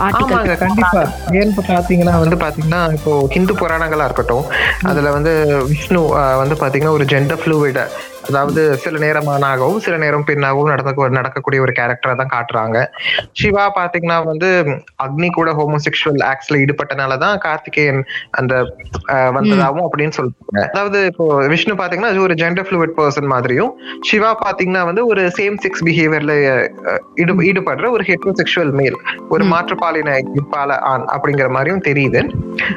ஆமாங்க 0.04 0.54
கண்டிப்பா. 0.56 1.02
ஏன்னு 1.32 1.64
பாத்தீங்கன்னா 1.68 2.14
வந்து 2.18 2.36
பாத்தீங்கன்னா 2.36 2.92
இப்போ 2.92 3.12
ஹிந்து 3.32 3.54
புராணங்களா 3.54 4.04
இருக்கட்டும் 4.04 4.46
அதுல 4.82 5.10
வந்து 5.10 5.32
விஷ்ணு 5.68 6.00
வந்து 6.36 6.54
பாத்தீங்கன்னா 6.54 6.90
ஒரு 6.90 7.04
ஜெண்டர் 7.04 7.42
ஃப்ளூவிட 7.42 7.82
அதாவது 8.28 8.62
சில 8.84 8.98
நேரம் 9.04 9.28
ஆணாகவும் 9.34 9.82
சில 9.86 9.94
நேரம் 10.04 10.26
பெண்ணாகவும் 10.28 10.70
நடந்த 10.72 10.92
நடக்கக்கூடிய 11.18 11.60
ஒரு 11.64 11.72
கேரக்டரா 11.78 12.14
தான் 12.20 12.32
காட்டுறாங்க. 12.34 12.78
சிவா 13.40 13.64
பாத்தீங்கன்னா 13.78 14.18
வந்து 14.30 14.48
அக்னி 15.04 15.28
கூட 15.38 15.50
ஹோமோசெக்சுவல் 15.60 16.20
ஆக்ட்ஸ்ல 16.30 16.60
ஈடுபட்டனாலதான் 16.62 17.36
கார்த்திகேயன் 17.46 18.00
அந்த 18.38 18.54
வந்ததாகவும் 19.36 19.86
அப்படின்னு 19.86 20.16
சொல்றாங்க. 20.18 20.60
அதாவது 20.72 20.98
இப்போ 21.10 21.26
விஷ்ணு 21.54 21.76
பாத்தீங்கன்னா 21.80 22.12
அது 22.14 22.24
ஒரு 22.26 22.36
ஜெண்டர் 22.42 22.68
ஃப்ளூவிட் 22.68 22.96
பர்சன் 22.98 23.30
மாதிரியும் 23.34 23.72
சிவா 24.10 24.30
பாத்தீங்கன்னா 24.44 24.84
வந்து 24.90 25.04
ஒரு 25.12 25.24
சேம் 25.38 25.58
செக்ஸ் 25.64 25.84
பிஹேவியர்ல 25.88 26.34
ஈடு 27.22 27.38
ஈடுபடுற 27.50 27.88
ஒரு 27.96 28.06
ஹெட்ரோசெக்சுவல் 28.10 28.72
மேல் 28.80 28.98
ஒரு 29.34 29.44
மாற்றுப்பாலின 29.52 30.18
பால 30.54 30.78
ஆண் 30.92 31.06
அப்படிங்கிற 31.14 31.48
மாதிரியும் 31.56 31.84
தெரியுது. 31.88 32.20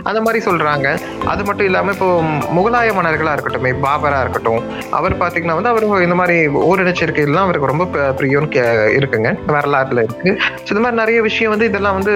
அந்த 0.10 0.20
மாதிரி 0.26 0.40
சொல்றாங்க. 0.50 0.88
அது 1.32 1.42
மட்டும் 1.48 1.68
இல்லாம 1.70 1.92
இப்போ 1.96 2.10
முகலாய 2.58 2.92
மன்னர்களா 2.98 3.34
இருக்கட்டும் 3.36 3.66
பாபரா 3.86 4.20
இருக்கட்டும் 4.26 4.62
அவர் 4.98 5.14
பாத்தீங்கன்னா 5.22 5.36
வந்து 5.46 5.70
அவர் 5.70 5.86
இந்த 6.08 6.16
மாதிரி 6.16 6.36
ஓரிடச்சேர்க்கைலாம் 6.70 7.46
அவருக்கு 7.46 7.72
ரொம்ப 7.72 7.86
பிரியோன்னு 8.20 8.64
இருக்குங்க. 8.98 9.30
வரலாறுல 9.56 10.04
இருக்கு. 10.08 10.32
இந்த 10.70 10.80
மாதிரி 10.84 11.02
நிறைய 11.02 11.22
விஷயம் 11.22 11.54
வந்து 11.54 11.70
இதெல்லாம் 11.70 11.98
வந்து 12.00 12.14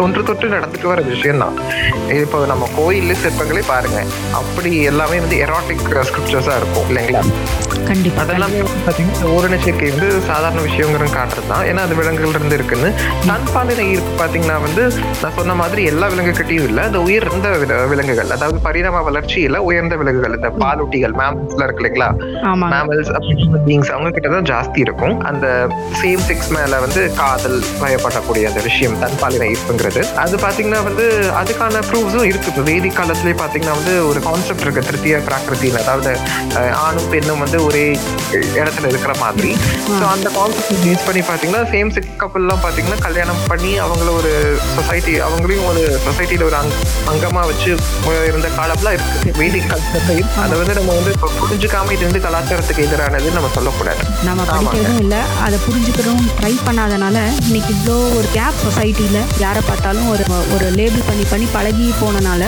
தொன்று 0.00 0.22
தொட்டு 0.22 0.54
நடந்துட்டு 0.54 0.92
வர 0.92 1.00
விஷயம் 1.12 1.42
தான் 1.44 1.56
இப்போ 2.20 2.46
நம்ம 2.52 2.68
கோயில் 2.76 3.20
சிற்பங்களே 3.22 3.62
பாருங்க. 3.72 4.00
அப்படி 4.42 4.82
எல்லாமே 4.92 5.20
வந்து 5.26 5.38
எராட்டிக் 5.46 5.86
ஸ்கிரிப்சர்ஸா 6.10 6.56
இருக்கும் 6.60 6.88
இல்லைங்களா? 6.90 7.22
கண்டிப்பா 7.88 8.20
அதெல்லாமே 8.22 8.60
பாத்தீங்கன்னா 8.86 9.28
ஓரின 9.34 9.58
சேர்க்கை 9.64 9.90
வந்து 9.90 10.08
சாதாரண 10.28 10.60
விஷயங்கிறது 10.68 11.10
காட்டுறது 11.16 11.50
தான் 11.52 11.66
ஏன்னா 11.70 11.82
அது 11.86 11.94
விலங்குகள் 11.98 12.34
இருந்து 12.36 12.56
இருக்குன்னு. 12.58 12.88
தன்பாலின 13.28 13.84
ஈர்ப்பு 13.92 14.12
பாத்தீங்கன்னா 14.22 14.56
வந்து 14.64 14.82
நான் 15.22 15.36
சொன்ன 15.38 15.54
மாதிரி 15.60 15.82
எல்லா 15.92 16.06
விலங்குகிட்டையும் 16.12 16.66
இல்ல. 16.70 16.80
அந்த 16.88 17.00
உயர்ந்த 17.08 17.50
விலங்குகள் 17.92 18.34
அதாவது 18.36 18.58
பரிணாம 18.66 19.02
வளர்ச்சியில 19.08 19.60
உயர்ந்த 19.68 19.96
விலங்குகள் 20.00 20.36
இந்த 20.38 20.50
பாலூட்டிகள் 20.62 21.14
மேமல்ஸ்ல 21.20 21.66
இருக்கு 21.66 21.82
இல்லைங்களா? 21.82 22.08
மேமல்ஸ் 22.74 23.10
அவங்க 23.94 24.10
கிட்ட 24.16 24.28
தான் 24.34 24.48
ஜாஸ்தி 24.52 24.78
இருக்கும். 24.86 25.14
அந்த 25.30 25.46
சேம் 26.00 26.22
செக்ஸ் 26.28 26.50
மேல 26.56 26.78
வந்து 26.84 27.02
காதல் 27.20 27.58
பயப்படக்கூடிய 27.82 28.44
அந்த 28.50 28.60
விஷயம் 28.68 28.96
தன்பாலின 29.02 29.48
ஈர்ப்புங்கிறது. 29.52 30.02
அது 30.24 30.36
பாத்தீங்கன்னா 30.44 30.80
வந்து 30.88 31.06
அதுக்கான 31.40 31.82
ப்ரூவ்ஸும் 31.90 32.26
இருக்கு. 32.30 32.50
இப்போ 32.52 32.64
வேதி 32.70 32.90
காலத்திலேயே 33.00 33.36
பாத்தீங்கன்னா 33.42 33.76
வந்து 33.80 33.94
ஒரு 34.10 34.22
கான்செப்ட் 34.28 34.64
இருக்கு. 34.66 34.86
திருத்திய 34.88 35.20
பிராகிருத்தின்னு 35.28 35.82
அதாவது 35.84 36.12
ஆணும் 36.86 37.10
பெண்ணும் 37.14 37.42
வந்து 37.44 37.60
ஒரே 37.68 37.84
இடத்துல 38.60 38.86
இருக்கிற 38.92 39.12
மாதிரி. 39.24 39.52
ஸோ 39.98 40.04
அந்த 40.14 40.28
கான்செப்ட் 40.38 40.86
யூஸ் 40.90 41.06
பண்ணி 41.08 41.22
பாத்தீங்கன்னா 41.30 41.62
சேம் 41.74 41.92
செக்ஸ் 41.96 42.14
கப்பல்லாம் 42.22 42.62
பாத்தீங்கன்னா 42.66 43.00
கல்யாணம் 43.06 43.42
பண்ணி 43.50 43.72
அவங்கள 43.86 44.08
ஒரு 44.20 44.32
சொசைட்டி 44.76 45.14
அவங்களையும் 45.28 45.66
ஒரு 45.72 45.82
சொசைட்டில 46.06 46.46
ஒரு 46.48 46.58
அங்கமா 47.12 47.42
வச்சு 47.50 47.70
இருந்த 48.30 48.48
காலம்லாம் 48.58 48.96
இருக்கு. 48.98 49.32
வேதிக் 49.40 49.68
கல்ச்சர்ல 49.72 50.12
இருக்கு. 50.18 50.40
அதை 50.44 50.54
வந்து 50.60 50.74
நம்ம 50.78 50.94
வந்து 51.00 51.12
புரிஞ்சுக்காம 51.42 51.92
இது 51.96 52.04
வந்து 52.08 52.22
கலாச்சாரத்துக்கு 52.46 52.84
எதிரானது 52.86 53.28
நம்ம 53.36 53.48
சொல்லக்கூடாது. 53.56 54.02
நம்ம 54.28 54.42
படிக்கிறதும் 54.50 55.00
இல்லை. 55.04 55.20
அதை 55.44 55.56
புரிஞ்சுக்கிறதும் 55.66 56.22
ட்ரை 56.38 56.54
பண்ணாதனால 56.66 57.16
இன்னைக்கு 57.48 57.72
இவ்வளோ 57.76 57.96
ஒரு 58.18 58.28
கேப் 58.36 58.62
சொசைட்டியில் 58.64 59.20
யாரை 59.44 59.62
பார்த்தாலும் 59.70 60.10
ஒரு 60.14 60.24
ஒரு 60.56 60.68
லேபிள் 60.80 61.08
பண்ணி 61.10 61.26
பண்ணி 61.32 61.48
பழகி 61.56 61.88
போனனால 62.02 62.42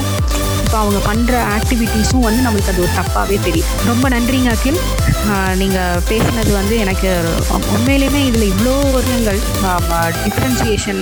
இப்போ 0.63 0.81
அவங்க 0.85 0.99
பண்ணுற 1.09 1.35
ஆக்டிவிட்டீஸும் 1.57 2.25
வந்து 2.27 2.41
நம்மளுக்கு 2.47 2.73
அது 2.73 2.83
ஒரு 2.87 2.93
தப்பாகவே 2.97 3.37
தெரியும். 3.45 3.69
ரொம்ப 3.91 4.07
நன்றிங்க 4.15 4.49
அகில். 4.55 4.81
நீங்கள் 5.61 6.03
பேசினது 6.09 6.51
வந்து 6.59 6.75
எனக்கு 6.83 7.09
உண்மையிலுமே 7.75 8.21
இதில் 8.29 8.45
இவ்வளோ 8.51 8.75
விஷயங்கள் 8.97 9.39
டிஃப்ரென்சியேஷன் 10.25 11.01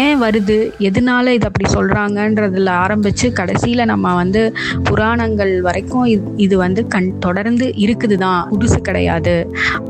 ஏன் 0.00 0.16
வருது? 0.24 0.56
எதனால 0.88 1.34
இது 1.36 1.46
அப்படி 1.50 1.66
சொல்கிறாங்கன்றதில் 1.76 2.70
ஆரம்பித்து 2.82 3.26
கடைசியில் 3.40 3.90
நம்ம 3.92 4.14
வந்து 4.20 4.42
புராணங்கள் 4.88 5.54
வரைக்கும் 5.68 6.06
இது 6.46 6.54
வந்து 6.64 6.82
கண் 6.94 7.10
தொடர்ந்து 7.26 7.68
இருக்குது 7.84 8.18
தான் 8.24 8.31
புதுசு 8.50 8.78
கிடையாது. 8.78 9.34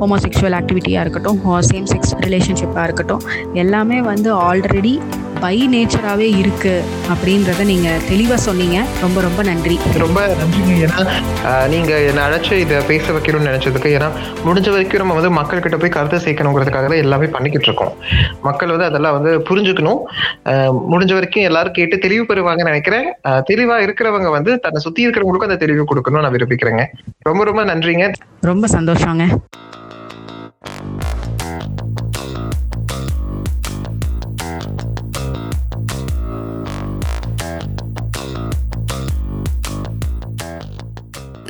ஹோமோசெக்ஷுவல் 0.00 0.56
ஆக்டிவிட்டியாக 0.58 1.04
இருக்கட்டும் 1.04 1.40
சேம் 1.70 1.88
செக்ஸ் 1.92 2.14
ரிலேஷன்ஷிப்பாக 2.26 2.84
இருக்கட்டும் 2.84 3.24
எல்லாமே 3.54 4.00
வந்து 4.00 4.30
ஆல்ரெடி 4.48 4.94
பை 5.42 5.56
நேச்சராகவே 5.72 6.26
இருக்குது 6.40 6.84
அப்படின்றத 7.12 7.64
நீங்கள் 7.70 8.02
தெளிவாக 8.10 8.38
சொன்னீங்க. 8.46 8.78
ரொம்ப 9.04 9.18
ரொம்ப 9.26 9.40
நன்றி. 9.50 9.76
ரொம்ப 10.04 10.20
நன்றிங்க 10.40 10.74
ஏன்னா 10.86 10.98
நீங்கள் 11.74 12.04
என்னை 12.10 12.22
அழைச்சி 12.26 12.54
இதை 12.64 12.78
பேச 12.90 13.04
வைக்கணும்னு 13.16 13.50
நினச்சதுக்கு 13.50 13.90
ஏன்னா 13.98 14.08
முடிஞ்ச 14.46 14.68
வரைக்கும் 14.74 15.02
நம்ம 15.02 15.16
வந்து 15.18 15.32
மக்கள்கிட்ட 15.38 15.78
போய் 15.82 15.94
கருத்தை 15.96 16.20
சேர்க்கணுங்கிறதுக்காக 16.26 16.88
தான் 16.92 17.02
எல்லாமே 17.04 17.28
பண்ணிக்கிட்டு 17.36 17.68
இருக்கோம். 17.70 17.94
மக்கள் 18.48 18.74
வந்து 18.74 18.88
அதெல்லாம் 18.90 19.16
வந்து 19.18 19.32
புரிஞ்சுக்கணும். 19.50 20.00
முடிஞ்ச 20.92 21.12
வரைக்கும் 21.18 21.48
எல்லாரும் 21.50 21.76
கேட்டு 21.80 21.98
தெளிவு 22.06 22.24
பெறுவாங்கன்னு 22.30 22.72
நினைக்கிறேன். 22.72 23.08
தெளிவாக 23.50 23.86
இருக்கிறவங்க 23.88 24.30
வந்து 24.38 24.54
தன்னை 24.66 24.80
சுற்றி 24.86 25.06
இருக்கிறவங்களுக்கும் 25.06 25.50
அந்த 25.50 25.60
தெளிவு 25.64 25.90
கொடுக்கணும்னு 25.92 26.26
நான் 26.26 26.36
விரும்பிக்கிறேங்க. 26.38 26.84
ரொம்ப 27.30 27.42
ரொம்ப 27.50 27.64
நன்றிங்க. 27.72 28.06
ரொம்ப 28.52 28.66
சந்தோஷங்க. 28.76 29.26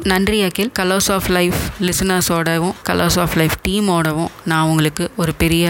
நன்றி 0.05 0.43
அகில். 0.43 0.71
கலர்ஸ் 0.79 1.13
ஆஃப் 1.13 1.29
லைஃப் 1.29 1.61
லிசனர்ஸோடவும் 1.81 2.75
கலர்ஸ் 2.89 3.19
ஆஃப் 3.19 3.37
லைஃப் 3.37 3.57
டீமோடவும் 3.69 4.33
நான் 4.45 4.63
உங்களுக்கு 4.63 5.11
ஒரு 5.17 5.33
பெரிய 5.35 5.65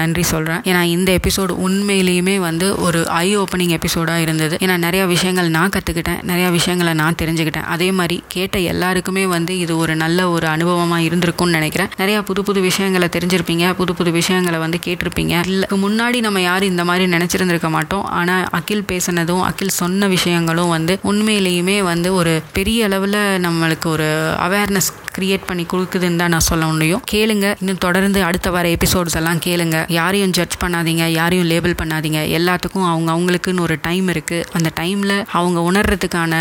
நன்றி 0.00 0.22
சொல்கிறேன் 0.22 0.60
ஏன்னா 0.68 0.82
இந்த 0.96 1.10
எபிசோடு 1.20 1.52
உண்மையிலேயுமே 1.66 2.36
வந்து 2.38 2.66
ஒரு 2.86 3.00
ஐ 3.08 3.36
ஓப்பனிங் 3.36 3.72
எபிசோடாக 3.78 4.24
இருந்தது. 4.24 4.56
ஏன்னா 4.64 4.76
நிறையா 4.86 5.06
விஷயங்கள் 5.06 5.48
நான் 5.56 5.72
கற்றுக்கிட்டேன் 5.76 6.20
நிறையா 6.30 6.50
விஷயங்களை 6.50 6.92
நான் 6.94 7.18
தெரிஞ்சுக்கிட்டேன். 7.22 7.66
அதே 7.74 7.88
மாதிரி 7.92 8.16
கேட்ட 8.28 8.58
எல்லாருக்குமே 8.72 9.26
வந்து 9.26 9.58
இது 9.58 9.76
ஒரு 9.76 9.96
நல்ல 9.96 10.28
ஒரு 10.30 10.46
அனுபவமாக 10.46 11.06
இருந்திருக்கும்னு 11.08 11.56
நினைக்கிறேன். 11.58 11.90
நிறையா 11.98 12.20
புது 12.22 12.44
புது 12.44 12.60
விஷயங்களை 12.60 13.08
தெரிஞ்சிருப்பீங்க 13.16 13.74
புது 13.74 13.94
புது 13.94 14.10
விஷயங்களை 14.10 14.60
வந்து 14.64 14.80
கேட்டிருப்பீங்க. 14.86 15.34
இல்லை 15.46 15.68
முன்னாடி 15.84 16.20
நம்ம 16.26 16.40
யாரும் 16.40 16.68
இந்த 16.68 16.84
மாதிரி 16.84 17.06
நினச்சிருந்துருக்க 17.16 17.70
மாட்டோம். 17.76 18.04
ஆனால் 18.20 18.46
அகில் 18.58 18.86
பேசினதும் 18.92 19.42
அகில் 19.50 19.76
சொன்ன 19.82 20.08
விஷயங்களும் 20.16 20.72
வந்து 20.76 20.96
உண்மையிலேயுமே 21.12 21.78
வந்து 21.90 22.08
ஒரு 22.14 22.34
பெரிய 22.52 22.84
அளவில் 22.88 23.20
நம்மளுக்கு 23.46 23.88
ஒரு 23.96 24.08
அவேர்னஸ் 24.46 24.90
க்ரியேட் 25.16 25.46
பண்ணி 25.46 25.64
கொடுக்குதுன்னு 25.70 26.20
தான் 26.22 26.34
நான் 26.34 26.48
சொல்ல 26.48 26.64
முடியும். 26.72 27.02
கேளுங்க. 27.12 27.46
இன்னும் 27.62 27.80
தொடர்ந்து 27.86 28.18
அடுத்த 28.22 28.50
வர 28.56 28.68
எபிசோட்ஸ் 28.76 29.16
எல்லாம் 29.20 29.39
கேளுங்க. 29.46 29.78
யாரையும் 29.98 30.34
ஜட்ஜ் 30.38 30.56
பண்ணாதீங்க 30.62 31.04
யாரையும் 31.18 31.48
லேபிள் 31.52 31.74
பண்ணாதீங்க. 31.82 32.20
எல்லாத்துக்கும் 32.38 32.86
அவங்க 32.90 33.08
அவங்களுக்குன்னு 33.14 33.64
ஒரு 33.66 33.76
டைம் 33.86 34.08
இருக்குது 34.14 34.46
அந்த 34.58 34.70
டைமில் 34.80 35.14
அவங்க 35.38 35.58
உணர்றதுக்கான 35.70 36.34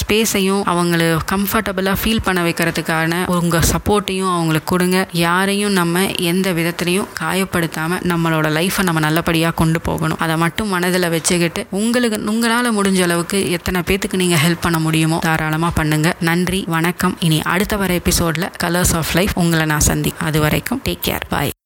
ஸ்பேஸையும் 0.00 0.62
அவங்கள 0.72 1.10
கம்ஃபர்டபுளாக 1.32 1.96
ஃபீல் 2.02 2.24
பண்ண 2.28 2.42
வைக்கிறதுக்கான 2.46 3.22
உங்கள் 3.38 3.68
சப்போர்ட்டையும் 3.72 4.32
அவங்களுக்கு 4.36 4.70
கொடுங்க. 4.74 4.98
யாரையும் 5.24 5.76
நம்ம 5.80 6.04
எந்த 6.30 6.48
விதத்துலையும் 6.58 7.08
காயப்படுத்தாமல் 7.22 8.02
நம்மளோட 8.12 8.46
லைஃப்பை 8.58 8.84
நம்ம 8.88 9.02
நல்லபடியாக 9.06 9.56
கொண்டு 9.62 9.80
போகணும். 9.88 10.20
அதை 10.26 10.36
மட்டும் 10.44 10.72
மனதில் 10.76 11.12
வச்சுக்கிட்டு 11.16 11.64
உங்களுக்கு 11.80 12.20
உங்களால் 12.32 12.74
முடிஞ்ச 12.78 13.02
அளவுக்கு 13.08 13.38
எத்தனை 13.58 13.82
பேத்துக்கு 13.90 14.22
நீங்கள் 14.24 14.42
ஹெல்ப் 14.44 14.64
பண்ண 14.66 14.80
முடியுமோ 14.86 15.20
தாராளமாக 15.28 15.72
பண்ணுங்க. 15.80 16.08
நன்றி 16.30 16.62
வணக்கம். 16.76 17.16
இனி 17.28 17.40
அடுத்த 17.54 17.76
வர 17.82 17.92
எபிசோடில் 18.02 18.50
கலர்ஸ் 18.64 18.96
ஆஃப் 19.02 19.14
லைஃப் 19.20 19.36
உங்களை 19.44 19.66
நான் 19.74 19.88
சந்தி 19.90 20.12
அது 20.28 20.40
வரைக்கும் 20.46 20.82
டேக் 20.88 21.06
கேர் 21.08 21.30
பாய் 21.34 21.56